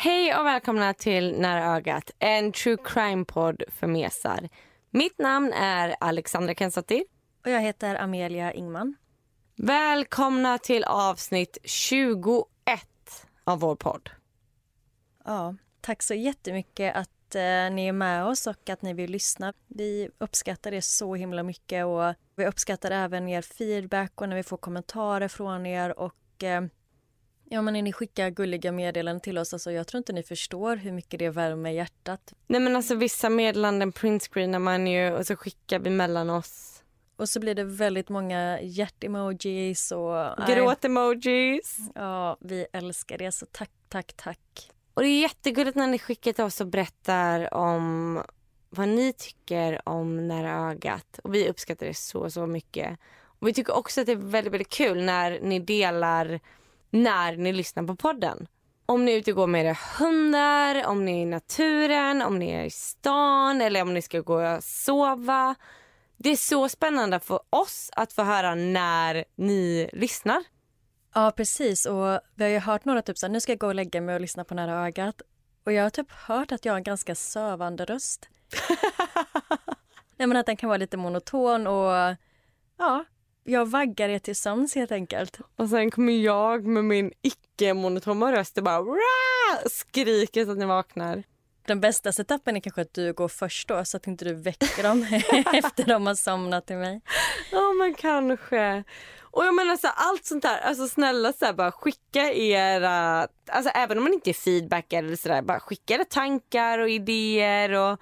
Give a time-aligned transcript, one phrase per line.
[0.00, 4.48] Hej och välkomna till Nära ögat, en true crime-podd för mesar.
[4.90, 7.04] Mitt namn är Alexandra Kensattir.
[7.44, 8.96] Och jag heter Amelia Ingman.
[9.56, 12.44] Välkomna till avsnitt 21
[13.44, 14.10] av vår podd.
[15.24, 19.52] Ja, tack så jättemycket att eh, ni är med oss och att ni vill lyssna.
[19.68, 24.42] Vi uppskattar det så himla mycket och vi uppskattar även er feedback och när vi
[24.42, 26.62] får kommentarer från er och eh,
[27.50, 30.92] Ja men ni skickar gulliga meddelanden till oss, alltså jag tror inte ni förstår hur
[30.92, 32.32] mycket det värmer hjärtat.
[32.46, 36.82] Nej men alltså vissa meddelanden printscreenar man ju och så skickar vi mellan oss.
[37.16, 40.46] Och så blir det väldigt många hjärtemojis och...
[40.48, 41.78] Gråt-emojis.
[41.94, 44.70] Ja, vi älskar det så tack, tack, tack.
[44.94, 48.22] Och det är jättegulligt när ni skickar till oss och berättar om
[48.70, 51.20] vad ni tycker om Nära ögat.
[51.24, 52.98] Och vi uppskattar det så, så mycket.
[53.40, 56.40] Och vi tycker också att det är väldigt, väldigt kul när ni delar
[56.90, 58.46] när ni lyssnar på podden.
[58.86, 62.38] Om ni är ute och går med era hundar, om ni är i naturen, om
[62.38, 65.54] ni är i stan eller om ni ska gå och sova.
[66.16, 70.44] Det är så spännande för oss att få höra när ni lyssnar.
[71.14, 71.86] Ja, precis.
[71.86, 74.00] Och vi har ju hört några typ så här, nu ska jag gå och lägga
[74.00, 75.22] mig och lyssna på Nära ögat.
[75.64, 78.28] Och jag har typ hört att jag har en ganska sövande röst.
[80.16, 82.16] Nej, men att den kan vara lite monoton och
[82.78, 83.04] ja,
[83.48, 85.38] jag vaggar er till sömns helt enkelt.
[85.56, 89.58] Och sen kommer jag med min icke-monotona röst och bara Rah!
[89.70, 91.22] skriker så att ni vaknar.
[91.66, 94.82] Den bästa setupen är kanske att du går först då så att inte du väcker
[94.82, 95.02] dem
[95.54, 97.00] efter de har somnat till mig.
[97.52, 98.84] Ja men kanske.
[99.30, 103.28] Och jag menar så här, allt sånt där, alltså snälla så här, bara skicka era,
[103.46, 107.72] alltså även om man inte är feedback eller sådär, bara skicka era tankar och idéer
[107.72, 108.00] och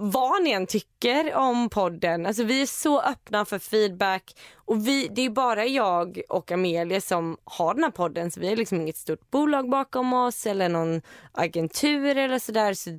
[0.00, 2.26] vad ni än tycker om podden.
[2.26, 7.00] Alltså vi är så öppna för feedback och vi, det är bara jag och Amelia
[7.00, 10.68] som har den här podden så vi har liksom inget stort bolag bakom oss eller
[10.68, 12.74] någon agentur eller sådär.
[12.74, 12.90] Så,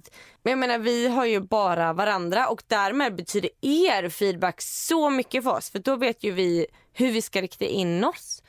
[0.44, 5.44] men jag menar vi har ju bara varandra och därmed betyder er feedback så mycket
[5.44, 8.44] för oss för då vet ju vi hur vi ska rikta in oss.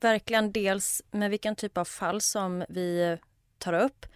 [0.00, 3.16] Verkligen dels med vilken typ av fall som vi
[3.58, 4.06] tar upp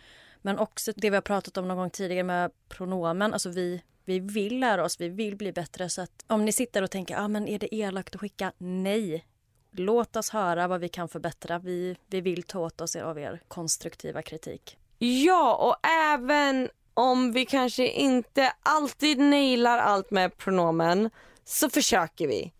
[0.43, 3.33] men också det vi har pratat om någon gång tidigare med pronomen.
[3.33, 5.89] Alltså vi, vi vill lära oss, vi vill bli bättre.
[5.89, 8.53] Så att om ni sitter och tänker, ah, men är det elakt att skicka?
[8.59, 9.27] Nej.
[9.71, 11.59] Låt oss höra vad vi kan förbättra.
[11.59, 14.79] Vi, vi vill ta åt oss av er konstruktiva kritik.
[14.99, 21.11] Ja, och även om vi kanske inte alltid nailar allt med pronomen
[21.45, 22.53] så försöker vi.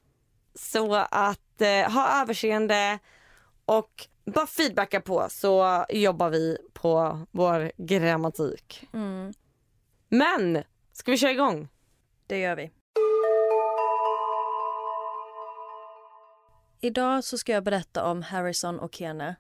[0.55, 2.99] Så att eh, ha överseende
[3.65, 8.89] och bara feedbacka på så jobbar vi på vår grammatik.
[8.93, 9.33] Mm.
[10.09, 10.63] Men,
[10.93, 11.69] ska vi köra igång?
[12.27, 12.71] Det gör vi.
[16.81, 19.37] Idag så ska jag berätta om Harrison och Kene.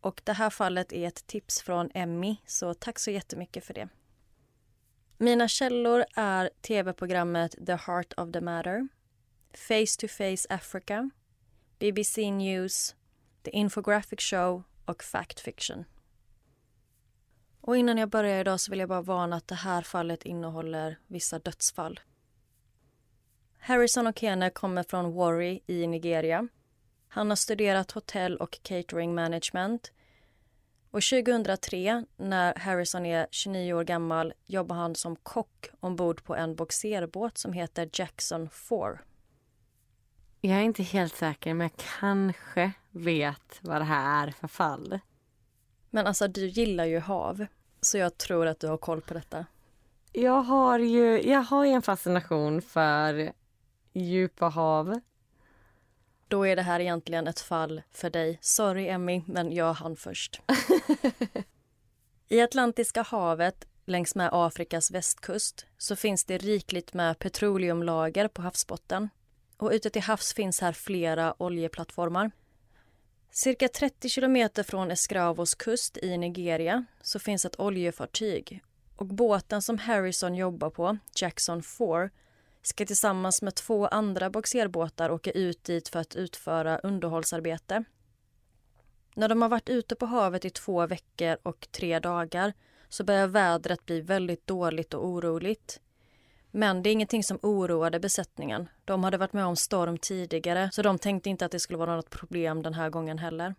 [0.00, 3.88] Och det här fallet är ett tips från Emmy, så tack så jättemycket för det.
[5.18, 8.88] Mina källor är tv-programmet The Heart of the Matter,
[9.54, 11.10] Face to Face Africa,
[11.78, 12.94] BBC News
[13.44, 15.84] The Infographic Show och Fact Fiction.
[17.60, 20.98] Och innan jag börjar idag så vill jag bara varna att det här fallet innehåller
[21.06, 22.00] vissa dödsfall.
[23.58, 26.48] Harrison Okene kommer från Warri i Nigeria.
[27.08, 29.92] Han har studerat hotell och catering management.
[30.90, 36.54] Och 2003, när Harrison är 29 år gammal, jobbar han som kock ombord på en
[36.54, 38.98] boxerbåt som heter Jackson 4.
[40.46, 44.98] Jag är inte helt säker, men jag kanske vet vad det här är för fall.
[45.90, 47.46] Men alltså, du gillar ju hav,
[47.80, 49.46] så jag tror att du har koll på detta.
[50.12, 53.32] Jag har ju jag har en fascination för
[53.92, 55.00] djupa hav.
[56.28, 58.38] Då är det här egentligen ett fall för dig.
[58.40, 60.42] Sorry, Emmy, men jag hann först.
[62.28, 69.08] I Atlantiska havet längs med Afrikas västkust så finns det rikligt med petroleumlager på havsbotten.
[69.56, 72.30] Och ute till havs finns här flera oljeplattformar.
[73.30, 78.62] Cirka 30 kilometer från Escravos kust i Nigeria så finns ett oljefartyg
[78.96, 82.10] och båten som Harrison jobbar på, Jackson 4,
[82.62, 87.84] ska tillsammans med två andra boxerbåtar åka ut dit för att utföra underhållsarbete.
[89.14, 92.52] När de har varit ute på havet i två veckor och tre dagar
[92.88, 95.80] så börjar vädret bli väldigt dåligt och oroligt.
[96.56, 98.68] Men det är ingenting som oroade besättningen.
[98.84, 101.96] De hade varit med om storm tidigare så de tänkte inte att det skulle vara
[101.96, 103.54] något problem den här gången heller.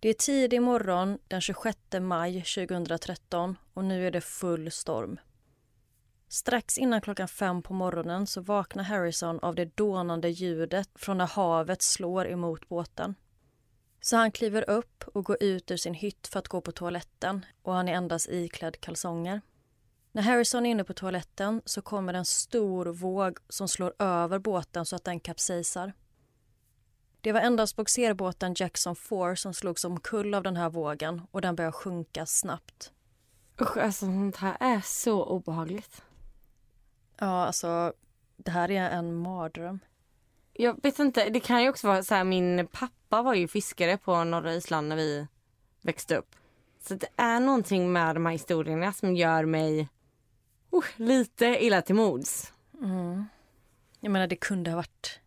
[0.00, 5.18] Det är tidig morgon den 26 maj 2013 och nu är det full storm.
[6.28, 11.26] Strax innan klockan fem på morgonen så vaknar Harrison av det dånande ljudet från när
[11.26, 13.14] havet slår emot båten.
[14.00, 17.46] Så han kliver upp och går ut ur sin hytt för att gå på toaletten
[17.62, 19.40] och han är endast iklädd kalsonger.
[20.14, 24.86] När Harrison är inne på toaletten så kommer en stor våg som slår över båten
[24.86, 25.92] så att den kapsejsar.
[27.20, 31.56] Det var endast boxerbåten Jackson 4 som slogs omkull av den här vågen och den
[31.56, 32.92] börjar sjunka snabbt.
[33.60, 36.02] Usch, alltså sånt här är så obehagligt.
[37.18, 37.92] Ja, alltså
[38.36, 39.78] det här är en mardröm.
[40.52, 43.96] Jag vet inte, det kan ju också vara så här, min pappa var ju fiskare
[43.96, 45.26] på norra Island när vi
[45.80, 46.36] växte upp.
[46.80, 49.88] Så det är någonting med de här historierna som gör mig
[50.72, 52.52] uh, lite illa till mods.
[52.82, 53.24] Mm.
[54.00, 55.20] Jag menar det kunde ha varit...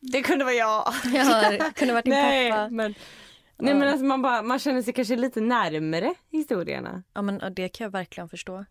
[0.00, 0.92] Det kunde vara jag.
[1.14, 2.68] Ja, det kunde ha varit din nej, pappa.
[2.68, 2.94] Men,
[3.56, 7.02] nej men alltså man, bara, man känner sig kanske lite närmare historierna.
[7.14, 8.64] Ja, men det kan jag verkligen förstå.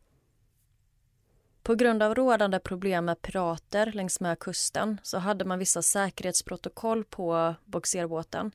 [1.63, 7.05] På grund av rådande problem med pirater längs med kusten så hade man vissa säkerhetsprotokoll
[7.05, 8.51] på boxerbåten.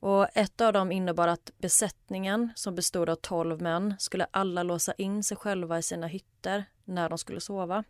[0.00, 4.92] Och ett av dem innebar att besättningen, som bestod av 12 män, skulle alla låsa
[4.92, 7.84] in sig själva i sina hytter när de skulle sova.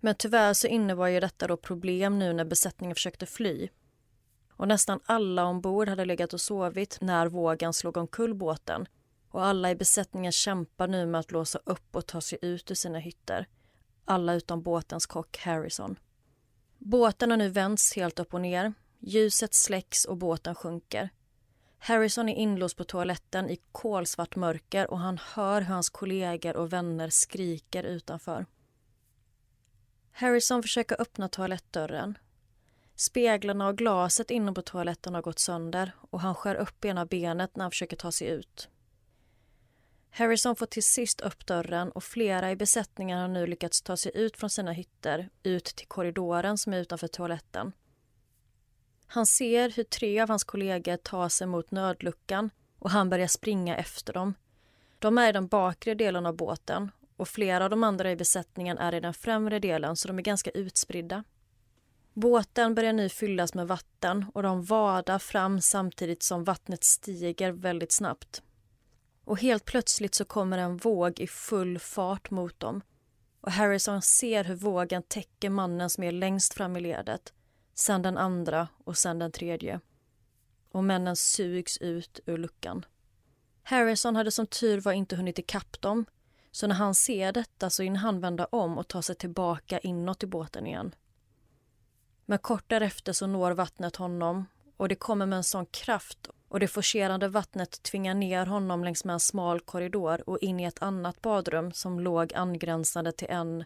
[0.00, 3.68] Men tyvärr så innebar ju detta då problem nu när besättningen försökte fly.
[4.52, 8.88] Och nästan alla ombord hade legat och sovit när vågen slog omkull båten.
[9.30, 12.74] Och alla i besättningen kämpar nu med att låsa upp och ta sig ut ur
[12.74, 13.46] sina hytter.
[14.04, 15.98] Alla utom båtens kock Harrison.
[16.78, 18.72] Båten har nu vänts helt upp och ner.
[18.98, 21.10] Ljuset släcks och båten sjunker.
[21.78, 26.72] Harrison är inlåst på toaletten i kolsvart mörker och han hör hur hans kollegor och
[26.72, 28.46] vänner skriker utanför.
[30.12, 32.18] Harrison försöker öppna toalettdörren.
[32.94, 37.56] Speglarna och glaset inne på toaletten har gått sönder och han skär upp ena benet
[37.56, 38.68] när han försöker ta sig ut.
[40.10, 44.12] Harrison får till sist upp dörren och flera i besättningen har nu lyckats ta sig
[44.14, 47.72] ut från sina hytter ut till korridoren som är utanför toaletten.
[49.10, 53.76] Han ser hur tre av hans kollegor tar sig mot nödluckan och han börjar springa
[53.76, 54.34] efter dem.
[54.98, 58.78] De är i den bakre delen av båten och flera av de andra i besättningen
[58.78, 61.24] är i den främre delen så de är ganska utspridda.
[62.14, 67.92] Båten börjar nu fyllas med vatten och de vadar fram samtidigt som vattnet stiger väldigt
[67.92, 68.42] snabbt.
[69.24, 72.80] Och helt plötsligt så kommer en våg i full fart mot dem.
[73.40, 77.32] Och Harrison ser hur vågen täcker mannen som är längst fram i ledet.
[77.78, 79.80] Sen den andra och sen den tredje.
[80.72, 82.84] Och männen sugs ut ur luckan.
[83.62, 86.04] Harrison hade som tur var inte hunnit ikapp dem.
[86.50, 90.22] Så när han ser detta så hinner han vända om och ta sig tillbaka inåt
[90.22, 90.94] i båten igen.
[92.26, 94.46] Men kort därefter så når vattnet honom
[94.76, 99.04] och det kommer med en sån kraft och det forcerande vattnet tvingar ner honom längs
[99.04, 103.64] med en smal korridor och in i ett annat badrum som låg angränsande till en,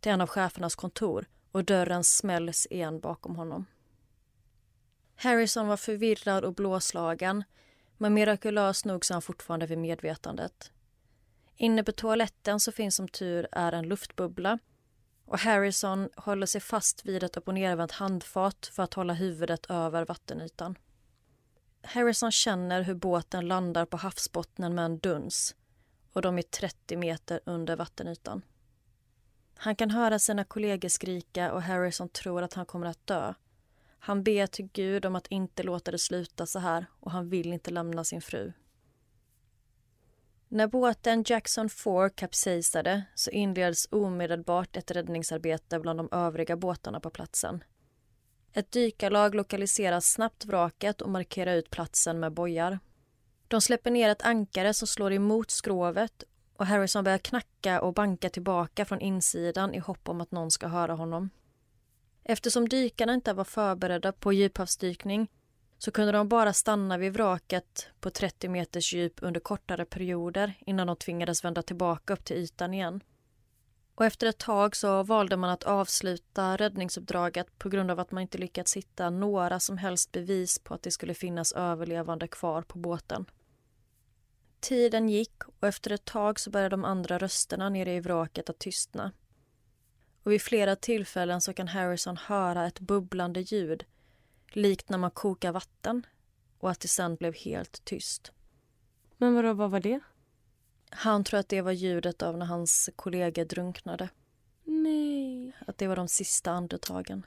[0.00, 3.66] till en av chefernas kontor och dörren smälls igen bakom honom.
[5.16, 7.44] Harrison var förvirrad och blåslagen
[7.98, 10.72] men mirakulöst nog så är han fortfarande vid medvetandet.
[11.56, 14.58] Inne på toaletten så finns som tur är en luftbubbla
[15.24, 20.78] och Harrison håller sig fast vid ett uppochnervänt handfat för att hålla huvudet över vattenytan.
[21.82, 25.54] Harrison känner hur båten landar på havsbottnen med en duns
[26.12, 28.42] och de är 30 meter under vattenytan.
[29.62, 33.34] Han kan höra sina kollegor skrika och Harrison tror att han kommer att dö.
[33.98, 37.52] Han ber till Gud om att inte låta det sluta så här och han vill
[37.52, 38.52] inte lämna sin fru.
[40.48, 47.10] När båten Jackson 4 kapsejsade så inleds omedelbart ett räddningsarbete bland de övriga båtarna på
[47.10, 47.64] platsen.
[48.52, 52.78] Ett dykarlag lokaliserar snabbt vraket och markerar ut platsen med bojar.
[53.48, 56.24] De släpper ner ett ankare som slår emot skrovet
[56.60, 60.66] och Harrison börjar knacka och banka tillbaka från insidan i hopp om att någon ska
[60.66, 61.30] höra honom.
[62.24, 65.28] Eftersom dykarna inte var förberedda på djuphavsdykning
[65.78, 70.86] så kunde de bara stanna vid vraket på 30 meters djup under kortare perioder innan
[70.86, 73.00] de tvingades vända tillbaka upp till ytan igen.
[73.94, 78.22] Och efter ett tag så valde man att avsluta räddningsuppdraget på grund av att man
[78.22, 82.78] inte lyckats hitta några som helst bevis på att det skulle finnas överlevande kvar på
[82.78, 83.26] båten.
[84.60, 88.58] Tiden gick och efter ett tag så började de andra rösterna nere i vraket att
[88.58, 89.12] tystna.
[90.22, 93.84] Och vid flera tillfällen så kan Harrison höra ett bubblande ljud
[94.52, 96.06] likt när man kokar vatten
[96.58, 98.32] och att det sen blev helt tyst.
[99.16, 100.00] Men vadå, vad var det?
[100.90, 104.08] Han tror att det var ljudet av när hans kollega drunknade.
[104.64, 105.56] Nej.
[105.66, 107.26] Att det var de sista andetagen.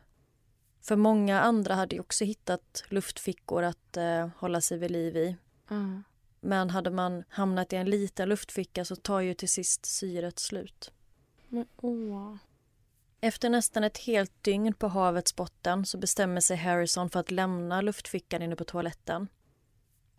[0.82, 5.36] För många andra hade också hittat luftfickor att eh, hålla sig vid liv i.
[5.70, 6.04] Mm.
[6.46, 10.92] Men hade man hamnat i en liten luftficka så tar ju till sist syret slut.
[11.48, 12.36] Men åh.
[13.22, 17.82] Efter nästan ett helt dygn på havets botten så bestämmer sig Harrison för att lämna
[17.82, 19.28] luftfickan inne på toaletten.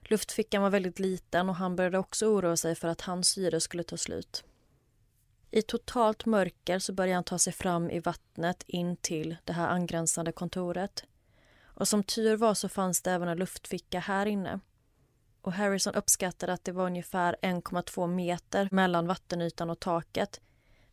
[0.03, 3.83] Luftfickan var väldigt liten och han började också oroa sig för att hans syre skulle
[3.83, 4.45] ta slut.
[5.51, 9.69] I totalt mörker så börjar han ta sig fram i vattnet in till det här
[9.69, 11.05] angränsande kontoret.
[11.63, 14.61] Och som tur var så fanns det även en luftficka här inne.
[15.45, 20.41] Och Harrison uppskattade att det var ungefär 1,2 meter mellan vattenytan och taket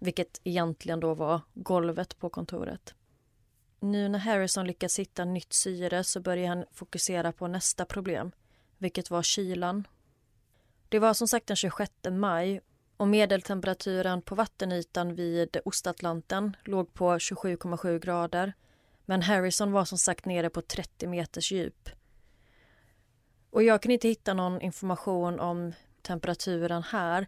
[0.02, 2.96] vilket egentligen då var golvet på kontoret.
[3.80, 8.32] Nu när Harrison lyckats hitta nytt syre så börjar han fokusera på nästa problem,
[8.78, 9.88] vilket var kylan.
[10.90, 12.62] Det var som sagt den 26 maj
[12.98, 18.54] och medeltemperaturen på vattenytan vid Ostatlanten låg på 27,7 grader.
[19.06, 21.90] Men Harrison var som sagt nere på 30 meters djup.
[23.52, 27.28] Och jag kan inte hitta någon information om temperaturen här.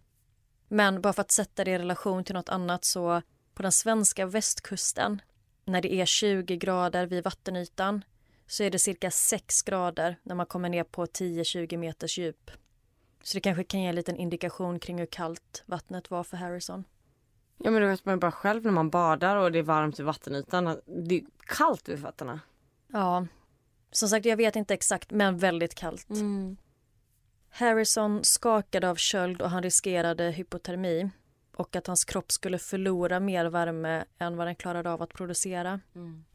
[0.68, 3.22] Men bara för att sätta det i relation till något annat så
[3.54, 5.22] på den svenska västkusten
[5.66, 8.04] när det är 20 grader vid vattenytan
[8.48, 12.52] så är det cirka 6 grader när man kommer ner på 10-20 meters djup.
[13.24, 16.84] Så det kanske kan ge en liten indikation kring hur kallt vattnet var för Harrison.
[17.58, 20.00] Ja men det vet man ju bara själv när man badar och det är varmt
[20.00, 20.82] i vattenytan.
[20.86, 22.40] Det är kallt vid fötterna.
[22.88, 23.28] Ja,
[23.94, 26.10] som sagt jag vet inte exakt men väldigt kallt.
[26.10, 26.58] Mm.
[27.50, 31.10] Harrison skakade av köld och han riskerade hypotermi
[31.56, 35.80] och att hans kropp skulle förlora mer värme än vad den klarade av att producera.
[35.96, 36.26] Mm.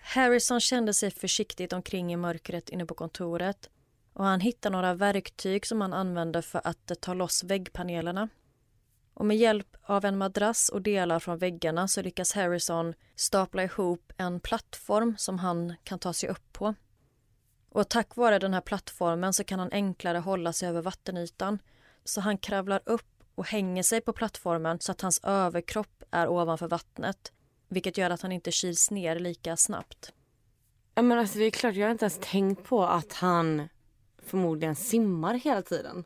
[0.00, 3.70] Harrison kände sig försiktigt omkring i mörkret inne på kontoret
[4.12, 8.28] och han hittade några verktyg som han använde för att ta loss väggpanelerna.
[9.14, 14.12] Och med hjälp av en madrass och delar från väggarna så lyckas Harrison stapla ihop
[14.16, 16.74] en plattform som han kan ta sig upp på.
[17.68, 21.58] Och tack vare den här plattformen så kan han enklare hålla sig över vattenytan.
[22.04, 26.68] Så han kravlar upp och hänger sig på plattformen så att hans överkropp är ovanför
[26.68, 27.32] vattnet.
[27.68, 30.12] Vilket gör att han inte kyls ner lika snabbt.
[30.94, 33.68] Ja men alltså det är klart, jag har inte ens tänkt på att han
[34.18, 36.04] förmodligen simmar hela tiden.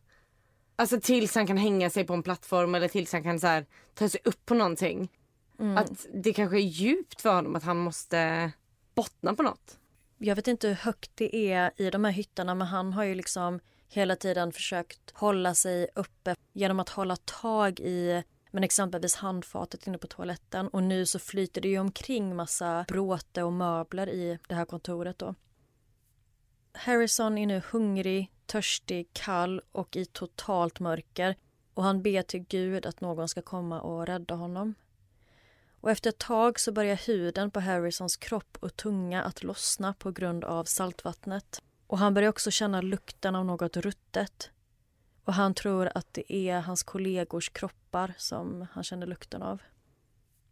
[0.77, 3.67] Alltså tills han kan hänga sig på en plattform eller tills han kan så här,
[3.95, 5.13] ta sig upp på någonting.
[5.59, 5.77] Mm.
[5.77, 8.53] Att det kanske är djupt för honom att han måste
[8.95, 9.79] bottna på något.
[10.19, 13.15] Jag vet inte hur högt det är i de här hytterna men han har ju
[13.15, 19.87] liksom hela tiden försökt hålla sig uppe genom att hålla tag i men exempelvis handfatet
[19.87, 24.39] inne på toaletten och nu så flyter det ju omkring massa bråte och möbler i
[24.49, 25.35] det här kontoret då.
[26.73, 31.37] Harrison är nu hungrig, törstig, kall och i totalt mörker
[31.75, 34.75] och han ber till Gud att någon ska komma och rädda honom.
[35.81, 40.11] Och efter ett tag så börjar huden på Harrisons kropp och tunga att lossna på
[40.11, 41.63] grund av saltvattnet.
[41.87, 44.51] Och han börjar också känna lukten av något ruttet.
[45.25, 49.63] Och han tror att det är hans kollegors kroppar som han känner lukten av.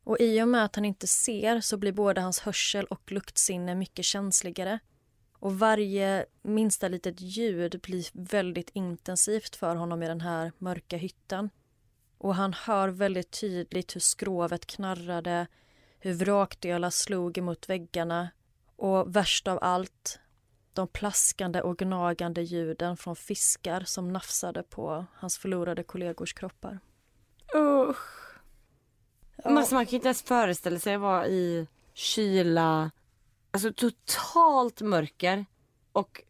[0.04, 3.74] Och i och med att han inte ser så blir både hans hörsel och luktsinne
[3.74, 4.78] mycket känsligare.
[5.44, 11.50] Och varje minsta litet ljud blir väldigt intensivt för honom i den här mörka hytten.
[12.18, 15.46] Och han hör väldigt tydligt hur skrovet knarrade,
[15.98, 18.28] hur vrakdelar slog emot väggarna
[18.76, 20.18] och värst av allt,
[20.72, 26.78] de plaskande och gnagande ljuden från fiskar som nafsade på hans förlorade kollegors kroppar.
[27.54, 28.38] Usch.
[29.36, 29.50] Ja.
[29.50, 32.90] Man kan inte ens föreställa sig att vara i kyla,
[33.54, 35.46] alltså totalt mörker
[35.92, 36.22] och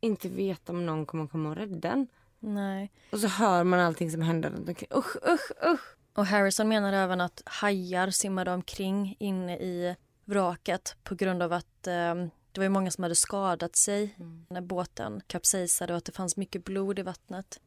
[0.00, 2.06] inte veta om någon kommer komma och rädda en.
[2.38, 2.92] Nej.
[3.12, 4.88] Och så hör man allting som händer runt omkring.
[4.94, 5.96] Usch, usch, usch.
[6.12, 11.86] Och Harrison menar även att hajar simmade omkring inne i vraket på grund av att
[11.86, 12.14] eh,
[12.52, 14.16] det var ju många som hade skadat sig
[14.48, 17.60] när båten kapsejsade och att det fanns mycket blod i vattnet.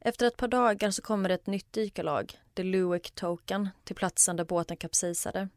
[0.00, 4.44] Efter ett par dagar så kommer ett nytt dykarlag, The Lewick Token, till platsen där
[4.44, 5.48] båten kapsejsade.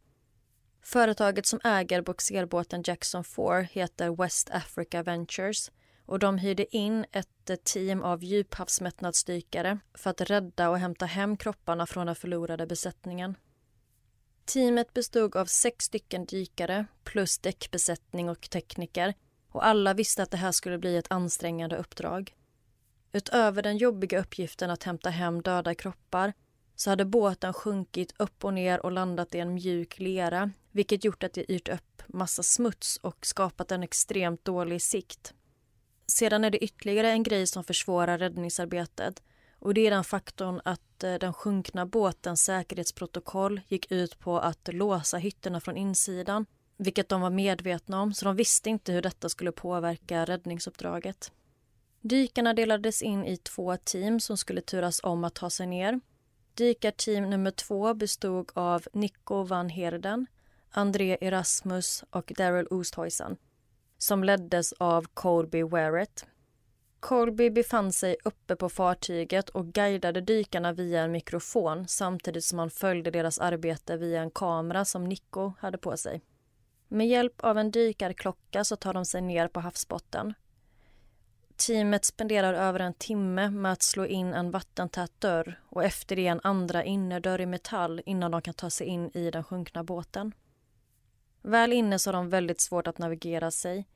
[0.81, 5.71] Företaget som äger boxerbåten Jackson 4 heter West Africa Ventures
[6.05, 11.37] och de hyrde in ett eh, team av djuphavsmättnadsdykare för att rädda och hämta hem
[11.37, 13.35] kropparna från den förlorade besättningen.
[14.45, 19.13] Teamet bestod av sex stycken dykare plus däckbesättning och tekniker
[19.51, 22.35] och alla visste att det här skulle bli ett ansträngande uppdrag.
[23.11, 26.33] Utöver den jobbiga uppgiften att hämta hem döda kroppar
[26.81, 31.23] så hade båten sjunkit upp och ner och landat i en mjuk lera vilket gjort
[31.23, 35.33] att det yrt upp massa smuts och skapat en extremt dålig sikt.
[36.07, 39.23] Sedan är det ytterligare en grej som försvårar räddningsarbetet
[39.59, 44.69] och det är den faktorn att eh, den sjunkna båtens säkerhetsprotokoll gick ut på att
[44.73, 46.45] låsa hytterna från insidan
[46.77, 51.31] vilket de var medvetna om, så de visste inte hur detta skulle påverka räddningsuppdraget.
[52.01, 55.99] Dykarna delades in i två team som skulle turas om att ta sig ner.
[56.53, 60.25] Dykarteam nummer två bestod av Nico van Herden,
[60.71, 63.37] André Erasmus och Daryl Oosthuizen
[64.01, 66.25] som leddes av Colby Warrett.
[66.99, 72.69] Colby befann sig uppe på fartyget och guidade dykarna via en mikrofon samtidigt som han
[72.69, 76.21] följde deras arbete via en kamera som Nico hade på sig.
[76.87, 80.33] Med hjälp av en dykarklocka så tar de sig ner på havsbotten.
[81.67, 86.27] Teamet spenderar över en timme med att slå in en vattentät dörr och efter det
[86.27, 90.33] en andra innerdörr i metall innan de kan ta sig in i den sjunkna båten.
[91.41, 93.87] Väl inne så har de väldigt svårt att navigera sig.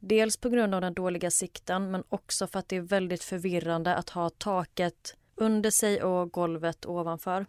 [0.00, 3.94] Dels på grund av den dåliga sikten men också för att det är väldigt förvirrande
[3.94, 7.46] att ha taket under sig och golvet ovanför.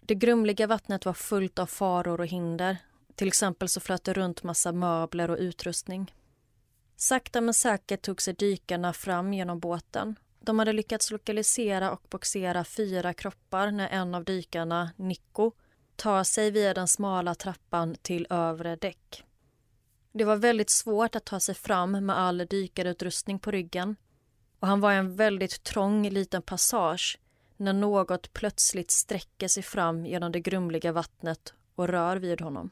[0.00, 2.76] Det grumliga vattnet var fullt av faror och hinder
[3.14, 6.14] till exempel så flöt det runt massa möbler och utrustning.
[7.02, 10.18] Sakta men säkert tog sig dykarna fram genom båten.
[10.40, 15.52] De hade lyckats lokalisera och boxera fyra kroppar när en av dykarna, Nico,
[15.96, 19.24] tar sig via den smala trappan till övre däck.
[20.12, 23.96] Det var väldigt svårt att ta sig fram med all dykarutrustning på ryggen
[24.58, 27.18] och han var i en väldigt trång liten passage
[27.56, 32.70] när något plötsligt sträcker sig fram genom det grumliga vattnet och rör vid honom.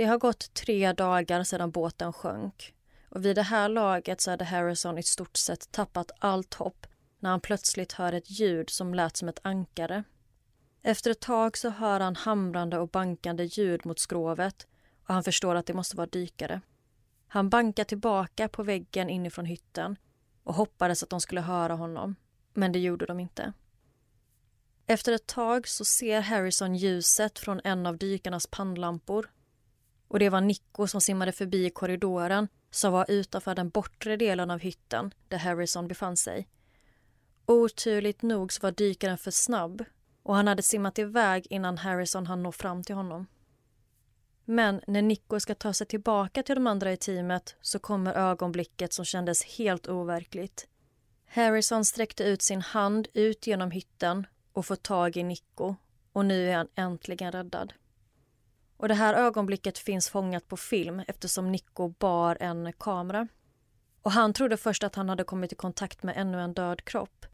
[0.00, 2.74] Det har gått tre dagar sedan båten sjönk
[3.08, 6.86] och vid det här laget så hade Harrison i stort sett tappat allt hopp
[7.18, 10.04] när han plötsligt hör ett ljud som lät som ett ankare.
[10.82, 14.66] Efter ett tag så hör han hamrande och bankande ljud mot skrovet
[15.06, 16.60] och han förstår att det måste vara dykare.
[17.28, 19.96] Han bankar tillbaka på väggen inifrån hytten
[20.42, 22.16] och hoppades att de skulle höra honom,
[22.54, 23.52] men det gjorde de inte.
[24.86, 29.30] Efter ett tag så ser Harrison ljuset från en av dykarnas pannlampor
[30.10, 34.58] och det var Nico som simmade förbi korridoren som var utanför den bortre delen av
[34.58, 36.48] hytten där Harrison befann sig.
[37.46, 39.84] Oturligt nog så var dykaren för snabb
[40.22, 43.26] och han hade simmat iväg innan Harrison hann nå fram till honom.
[44.44, 48.92] Men när Nico ska ta sig tillbaka till de andra i teamet så kommer ögonblicket
[48.92, 50.66] som kändes helt overkligt.
[51.26, 55.74] Harrison sträckte ut sin hand ut genom hytten och får tag i Nico
[56.12, 57.72] och nu är han äntligen räddad.
[58.80, 63.28] Och det här ögonblicket finns fångat på film eftersom Nico bar en kamera.
[64.02, 67.26] Och han trodde först att han hade kommit i kontakt med ännu en död kropp.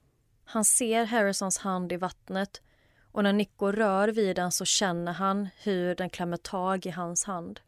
[0.44, 2.62] Han ser Harrisons hand i vattnet
[3.12, 7.24] och när Nico rör vid den så känner han hur den klämmer tag i hans
[7.24, 7.61] hand.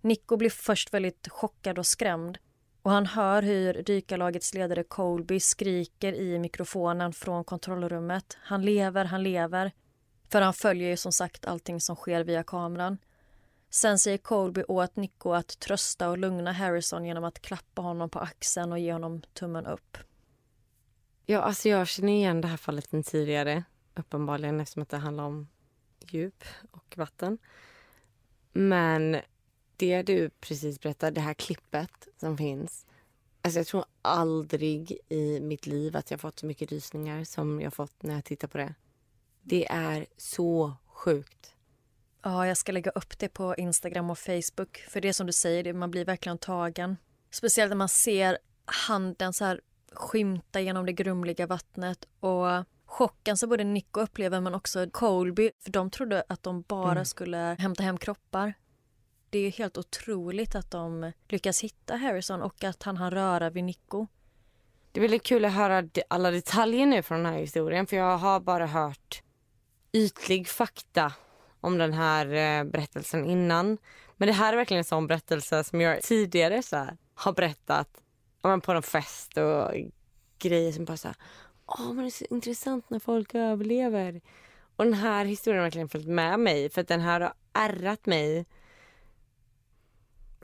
[0.00, 2.38] Nico blir först väldigt chockad och skrämd
[2.82, 8.36] och han hör hur dykarlagets ledare Colby skriker i mikrofonen från kontrollrummet.
[8.40, 9.72] Han lever, han lever.
[10.28, 12.98] För han följer ju som sagt allting som sker via kameran.
[13.70, 18.18] Sen säger Colby åt Nico att trösta och lugna Harrison genom att klappa honom på
[18.18, 19.98] axeln och ge honom tummen upp.
[21.26, 23.64] Ja, alltså jag känner igen det här fallet sen tidigare.
[23.94, 25.48] Uppenbarligen eftersom att det handlar om
[26.00, 27.38] djup och vatten.
[28.52, 29.20] Men
[29.76, 32.86] det du precis berättade, det här klippet som finns.
[33.42, 37.74] Alltså jag tror aldrig i mitt liv att jag fått så mycket rysningar som jag
[37.74, 38.74] fått när jag tittar på det.
[39.48, 41.54] Det är så sjukt.
[42.22, 44.76] Ja, jag ska lägga upp det på Instagram och Facebook.
[44.88, 46.96] För det som du säger, man blir verkligen tagen.
[47.30, 49.60] Speciellt när man ser handen så här
[49.92, 55.50] skymta genom det grumliga vattnet och chocken som både Nico upplever men också Colby.
[55.64, 57.04] För de trodde att de bara mm.
[57.04, 58.54] skulle hämta hem kroppar.
[59.30, 63.64] Det är helt otroligt att de lyckas hitta Harrison och att han har röra vid
[63.64, 64.06] Nico.
[64.92, 68.18] Det är väldigt kul att höra alla detaljer nu från den här historien för jag
[68.18, 69.22] har bara hört
[69.92, 71.12] ytlig fakta
[71.60, 73.78] om den här eh, berättelsen innan.
[74.16, 77.88] Men det här är verkligen en sån berättelse som jag tidigare så här, har berättat
[78.40, 79.74] om på någon fest och
[80.38, 81.16] grejer som bara så här,
[81.66, 84.20] åh men det är så intressant när folk överlever.
[84.76, 88.06] Och den här historien har verkligen följt med mig för att den här har ärrat
[88.06, 88.46] mig.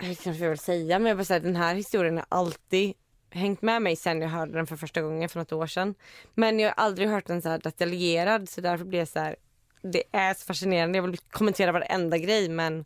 [0.00, 2.16] Jag vet inte vad jag vill säga men jag bara säga att den här historien
[2.16, 2.94] har alltid
[3.34, 5.94] hängt med mig sen jag hörde den för första gången för något år sedan.
[6.34, 9.36] Men jag har aldrig hört den så här detaljerad så därför blir jag så här,
[9.82, 10.98] det är så fascinerande.
[10.98, 12.84] Jag vill kommentera varenda grej men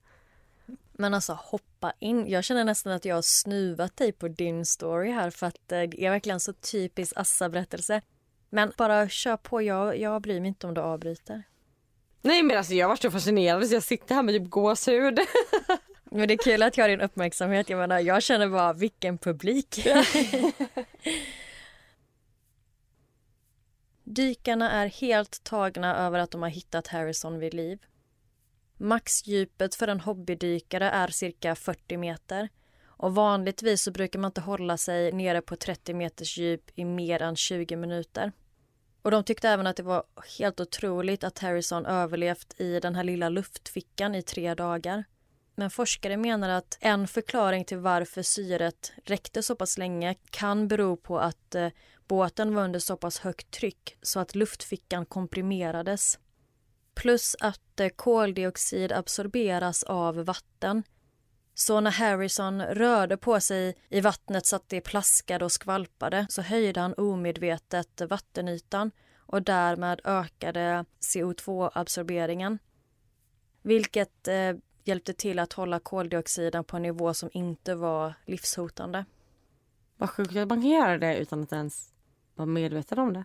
[0.98, 2.28] men alltså hoppa in.
[2.28, 5.76] Jag känner nästan att jag har snuvat dig på din story här för att det
[5.76, 8.02] eh, är verkligen så typisk Assa-berättelse.
[8.50, 11.42] Men bara kör på, jag, jag bryr mig inte om du avbryter.
[12.22, 15.18] Nej men alltså jag var så fascinerad så jag sitter här med typ gåshud.
[16.10, 17.70] Men det är kul att jag har din uppmärksamhet.
[17.70, 19.86] Jag menar, jag känner bara vilken publik.
[24.04, 27.78] Dykarna är helt tagna över att de har hittat Harrison vid liv.
[28.76, 32.48] Maxdjupet för en hobbydykare är cirka 40 meter
[32.86, 37.22] och vanligtvis så brukar man inte hålla sig nere på 30 meters djup i mer
[37.22, 38.32] än 20 minuter.
[39.02, 40.04] Och de tyckte även att det var
[40.38, 45.04] helt otroligt att Harrison överlevt i den här lilla luftfickan i tre dagar.
[45.58, 50.96] Men forskare menar att en förklaring till varför syret räckte så pass länge kan bero
[50.96, 51.68] på att eh,
[52.08, 56.18] båten var under så pass högt tryck så att luftfickan komprimerades.
[56.94, 60.82] Plus att eh, koldioxid absorberas av vatten.
[61.54, 66.42] Så när Harrison rörde på sig i vattnet så att det plaskade och skvalpade så
[66.42, 72.58] höjde han omedvetet vattenytan och därmed ökade CO2-absorberingen.
[73.62, 74.52] Vilket eh,
[74.88, 79.04] hjälpte till att hålla koldioxiden på en nivå som inte var livshotande.
[79.96, 81.92] Vad sjukt att man kan göra det utan att ens
[82.34, 83.24] vara medveten om det.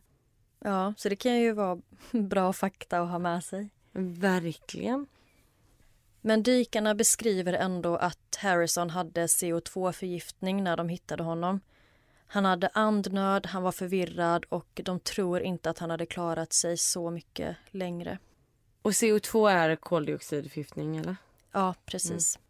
[0.60, 3.70] Ja, så det kan ju vara bra fakta att ha med sig.
[3.92, 5.08] Verkligen.
[6.22, 11.60] Men dykarna beskriver ändå att Harrison hade CO2-förgiftning när de hittade honom.
[12.28, 16.78] Han hade andnöd, han var förvirrad och de tror inte att han hade klarat sig
[16.78, 18.18] så mycket längre.
[18.82, 21.16] Och CO2 är koldioxidförgiftning eller?
[21.54, 22.36] Ja, precis.
[22.36, 22.44] Mm.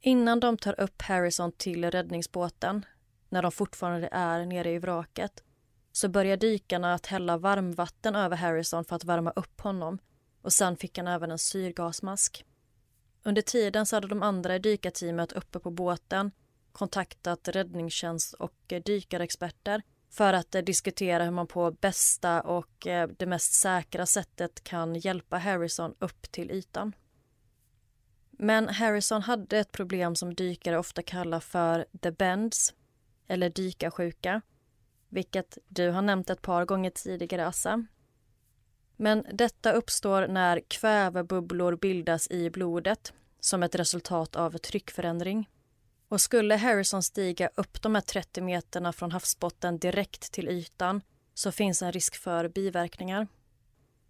[0.00, 2.86] Innan de tar upp Harrison till räddningsbåten,
[3.28, 5.44] när de fortfarande är nere i vraket,
[5.92, 9.98] så börjar dykarna att hälla varmvatten över Harrison för att värma upp honom
[10.42, 12.44] och sen fick han även en syrgasmask.
[13.22, 16.30] Under tiden så hade de andra i dykarteamet uppe på båten
[16.72, 23.08] kontaktat räddningstjänst och eh, dykarexperter för att eh, diskutera hur man på bästa och eh,
[23.08, 26.92] det mest säkra sättet kan hjälpa Harrison upp till ytan.
[28.40, 32.74] Men Harrison hade ett problem som dykare ofta kallar för the bends,
[33.26, 34.42] eller dykarsjuka,
[35.08, 37.86] vilket du har nämnt ett par gånger tidigare, Assa.
[38.96, 45.50] Men detta uppstår när kvävebubblor bildas i blodet som ett resultat av tryckförändring.
[46.08, 51.00] Och skulle Harrison stiga upp de här 30 meterna från havsbotten direkt till ytan
[51.34, 53.26] så finns en risk för biverkningar.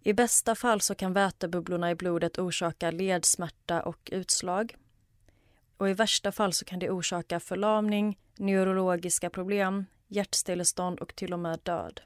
[0.03, 4.75] I bästa fall så kan vätebubblorna i blodet orsaka ledsmärta och utslag.
[5.77, 11.39] Och i värsta fall så kan det orsaka förlamning, neurologiska problem, hjärtstillestånd och till och
[11.39, 12.01] med död.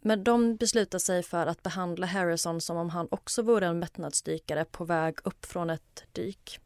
[0.00, 4.64] Men de beslutar sig för att behandla Harrison som om han också vore en mättnadsdykare
[4.64, 6.60] på väg upp från ett dyk.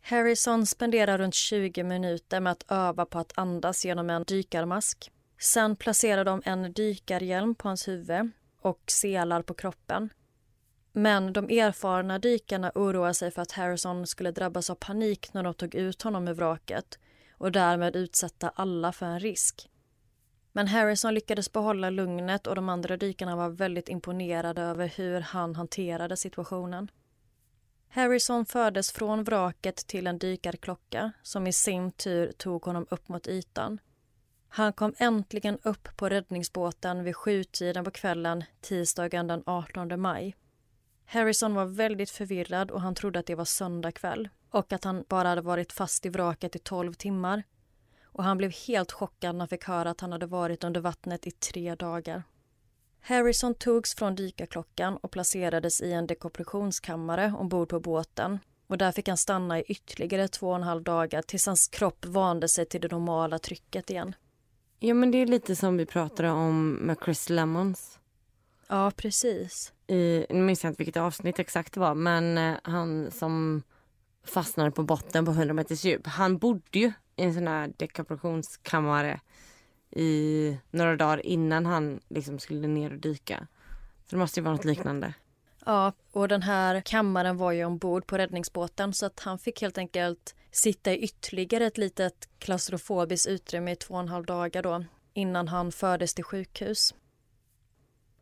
[0.00, 5.12] Harrison spenderar runt 20 minuter med att öva på att andas genom en dykarmask.
[5.38, 8.30] Sen placerar de en dykarhjälm på hans huvud
[8.66, 10.10] och selar på kroppen.
[10.92, 15.54] Men de erfarna dykarna oroar sig för att Harrison skulle drabbas av panik när de
[15.54, 16.98] tog ut honom ur vraket
[17.30, 19.70] och därmed utsätta alla för en risk.
[20.52, 25.54] Men Harrison lyckades behålla lugnet och de andra dykarna var väldigt imponerade över hur han
[25.54, 26.90] hanterade situationen.
[27.88, 33.28] Harrison fördes från vraket till en dykarklocka som i sin tur tog honom upp mot
[33.28, 33.78] ytan.
[34.48, 40.36] Han kom äntligen upp på räddningsbåten vid sjutiden på kvällen tisdagen den 18 maj.
[41.04, 45.04] Harrison var väldigt förvirrad och han trodde att det var söndag kväll och att han
[45.08, 47.42] bara hade varit fast i vraket i 12 timmar.
[48.04, 51.26] Och han blev helt chockad när han fick höra att han hade varit under vattnet
[51.26, 52.22] i tre dagar.
[53.00, 58.38] Harrison togs från dykarklockan och placerades i en dekompressionskammare ombord på båten.
[58.66, 62.04] Och där fick han stanna i ytterligare två och en halv dagar tills hans kropp
[62.04, 64.14] vande sig till det normala trycket igen.
[64.78, 67.98] Ja men det är lite som vi pratade om med Chris Lemons.
[68.68, 69.72] Ja precis.
[69.86, 73.62] I, nu minns jag inte vilket avsnitt exakt det var men eh, han som
[74.24, 76.06] fastnade på botten på 100 meters djup.
[76.06, 79.20] Han bodde ju i en sån här dekompressionskammare
[79.90, 83.46] i några dagar innan han liksom skulle ner och dyka.
[84.04, 85.14] Så det måste ju vara något liknande.
[85.64, 89.78] Ja, och den här kammaren var ju ombord på räddningsbåten så att han fick helt
[89.78, 94.84] enkelt sitta i ytterligare ett litet klaustrofobiskt utrymme i två och en halv dagar då
[95.14, 96.94] innan han fördes till sjukhus.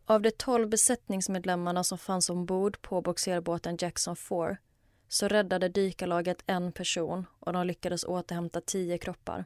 [0.07, 4.57] Av de tolv besättningsmedlemmarna som fanns ombord på boxerbåten Jackson 4
[5.09, 9.45] så räddade dykarlaget en person och de lyckades återhämta tio kroppar.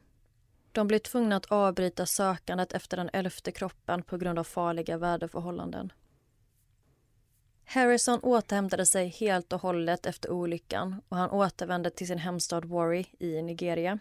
[0.72, 5.92] De blev tvungna att avbryta sökandet efter den elfte kroppen på grund av farliga väderförhållanden.
[7.70, 13.07] Harrison återhämtade sig helt och hållet efter olyckan och han återvände till sin hemstad Warri
[13.18, 13.98] i Nigeria.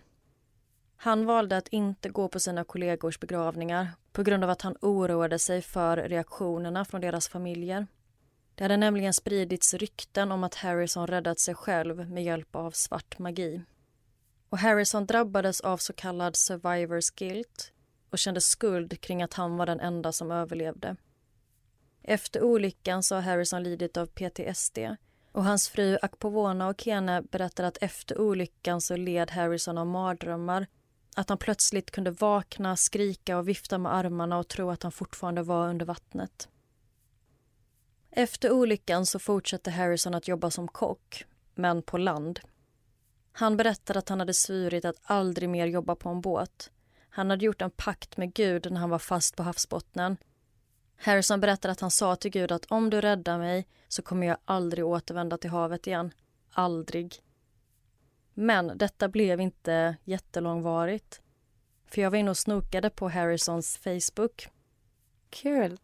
[0.95, 5.39] Han valde att inte gå på sina kollegors begravningar på grund av att han oroade
[5.39, 7.87] sig för reaktionerna från deras familjer.
[8.55, 13.19] Det hade nämligen spridits rykten om att Harrison räddat sig själv med hjälp av svart
[13.19, 13.61] magi.
[14.49, 17.71] Och Harrison drabbades av så kallad survivors guilt
[18.09, 20.95] och kände skuld kring att han var den enda som överlevde.
[22.09, 24.77] Efter olyckan så har Harrison lidit av PTSD
[25.31, 30.67] och hans fru Akpovona och Kene berättar att efter olyckan så led Harrison av mardrömmar.
[31.15, 35.43] Att han plötsligt kunde vakna, skrika och vifta med armarna och tro att han fortfarande
[35.43, 36.49] var under vattnet.
[38.11, 42.39] Efter olyckan så fortsatte Harrison att jobba som kock, men på land.
[43.31, 46.71] Han berättade att han hade svurit att aldrig mer jobba på en båt.
[47.09, 50.17] Han hade gjort en pakt med Gud när han var fast på havsbottnen.
[50.97, 54.37] Harrison berättade att han sa till Gud att om du räddar mig så kommer jag
[54.45, 56.13] aldrig återvända till havet igen.
[56.51, 57.21] Aldrig.
[58.33, 61.21] Men detta blev inte jättelångvarigt.
[61.87, 64.47] För jag var inne och snokade på Harrisons Facebook.
[65.29, 65.79] Kul.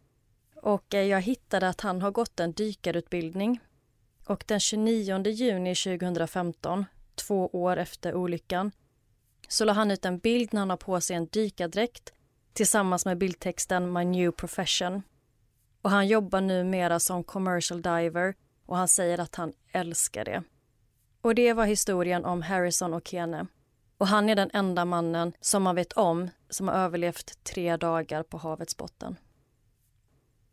[0.56, 3.60] Och eh, jag hittade att han har gått en dykarutbildning.
[4.26, 8.72] Och den 29 juni 2015, två år efter olyckan,
[9.48, 12.13] så la han ut en bild när han har på sig en dykardräkt
[12.54, 15.02] tillsammans med bildtexten My new profession.
[15.82, 18.34] Och han jobbar numera som commercial diver
[18.66, 20.42] och han säger att han älskar det.
[21.20, 23.46] Och det var historien om Harrison och Kene.
[23.98, 28.22] Och han är den enda mannen som man vet om som har överlevt tre dagar
[28.22, 29.16] på havets botten.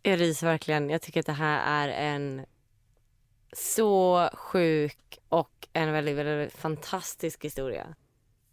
[0.04, 0.90] Jag ryser verkligen.
[0.90, 2.46] Jag tycker att det här är en
[3.54, 7.96] så sjuk och en väldigt, väldigt fantastisk historia.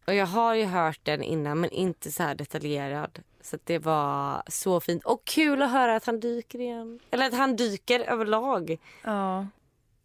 [0.06, 3.22] Och jag har ju hört den innan men inte så här detaljerad.
[3.48, 5.04] Så det var så fint.
[5.04, 7.00] Och kul att höra att han dyker igen.
[7.10, 8.78] Eller att han dyker överlag.
[9.04, 9.46] Ja.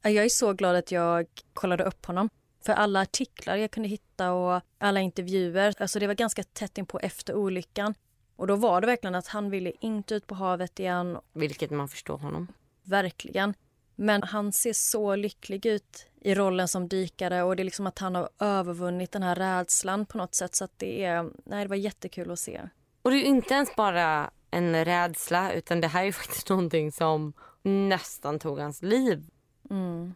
[0.01, 2.29] Jag är så glad att jag kollade upp honom.
[2.65, 6.85] För alla artiklar jag kunde hitta och alla intervjuer, alltså det var ganska tätt in
[6.85, 7.93] på efter olyckan.
[8.35, 11.17] Och då var det verkligen att han ville inte ut på havet igen.
[11.33, 12.47] Vilket man förstår honom.
[12.83, 13.53] Verkligen.
[13.95, 17.99] Men han ser så lycklig ut i rollen som dykare och det är liksom att
[17.99, 20.55] han har övervunnit den här rädslan på något sätt.
[20.55, 22.61] Så att det, är, nej, det var jättekul att se.
[23.03, 27.33] Och det är inte ens bara en rädsla utan det här är faktiskt någonting som
[27.61, 29.25] nästan tog hans liv.
[29.69, 30.13] Mm.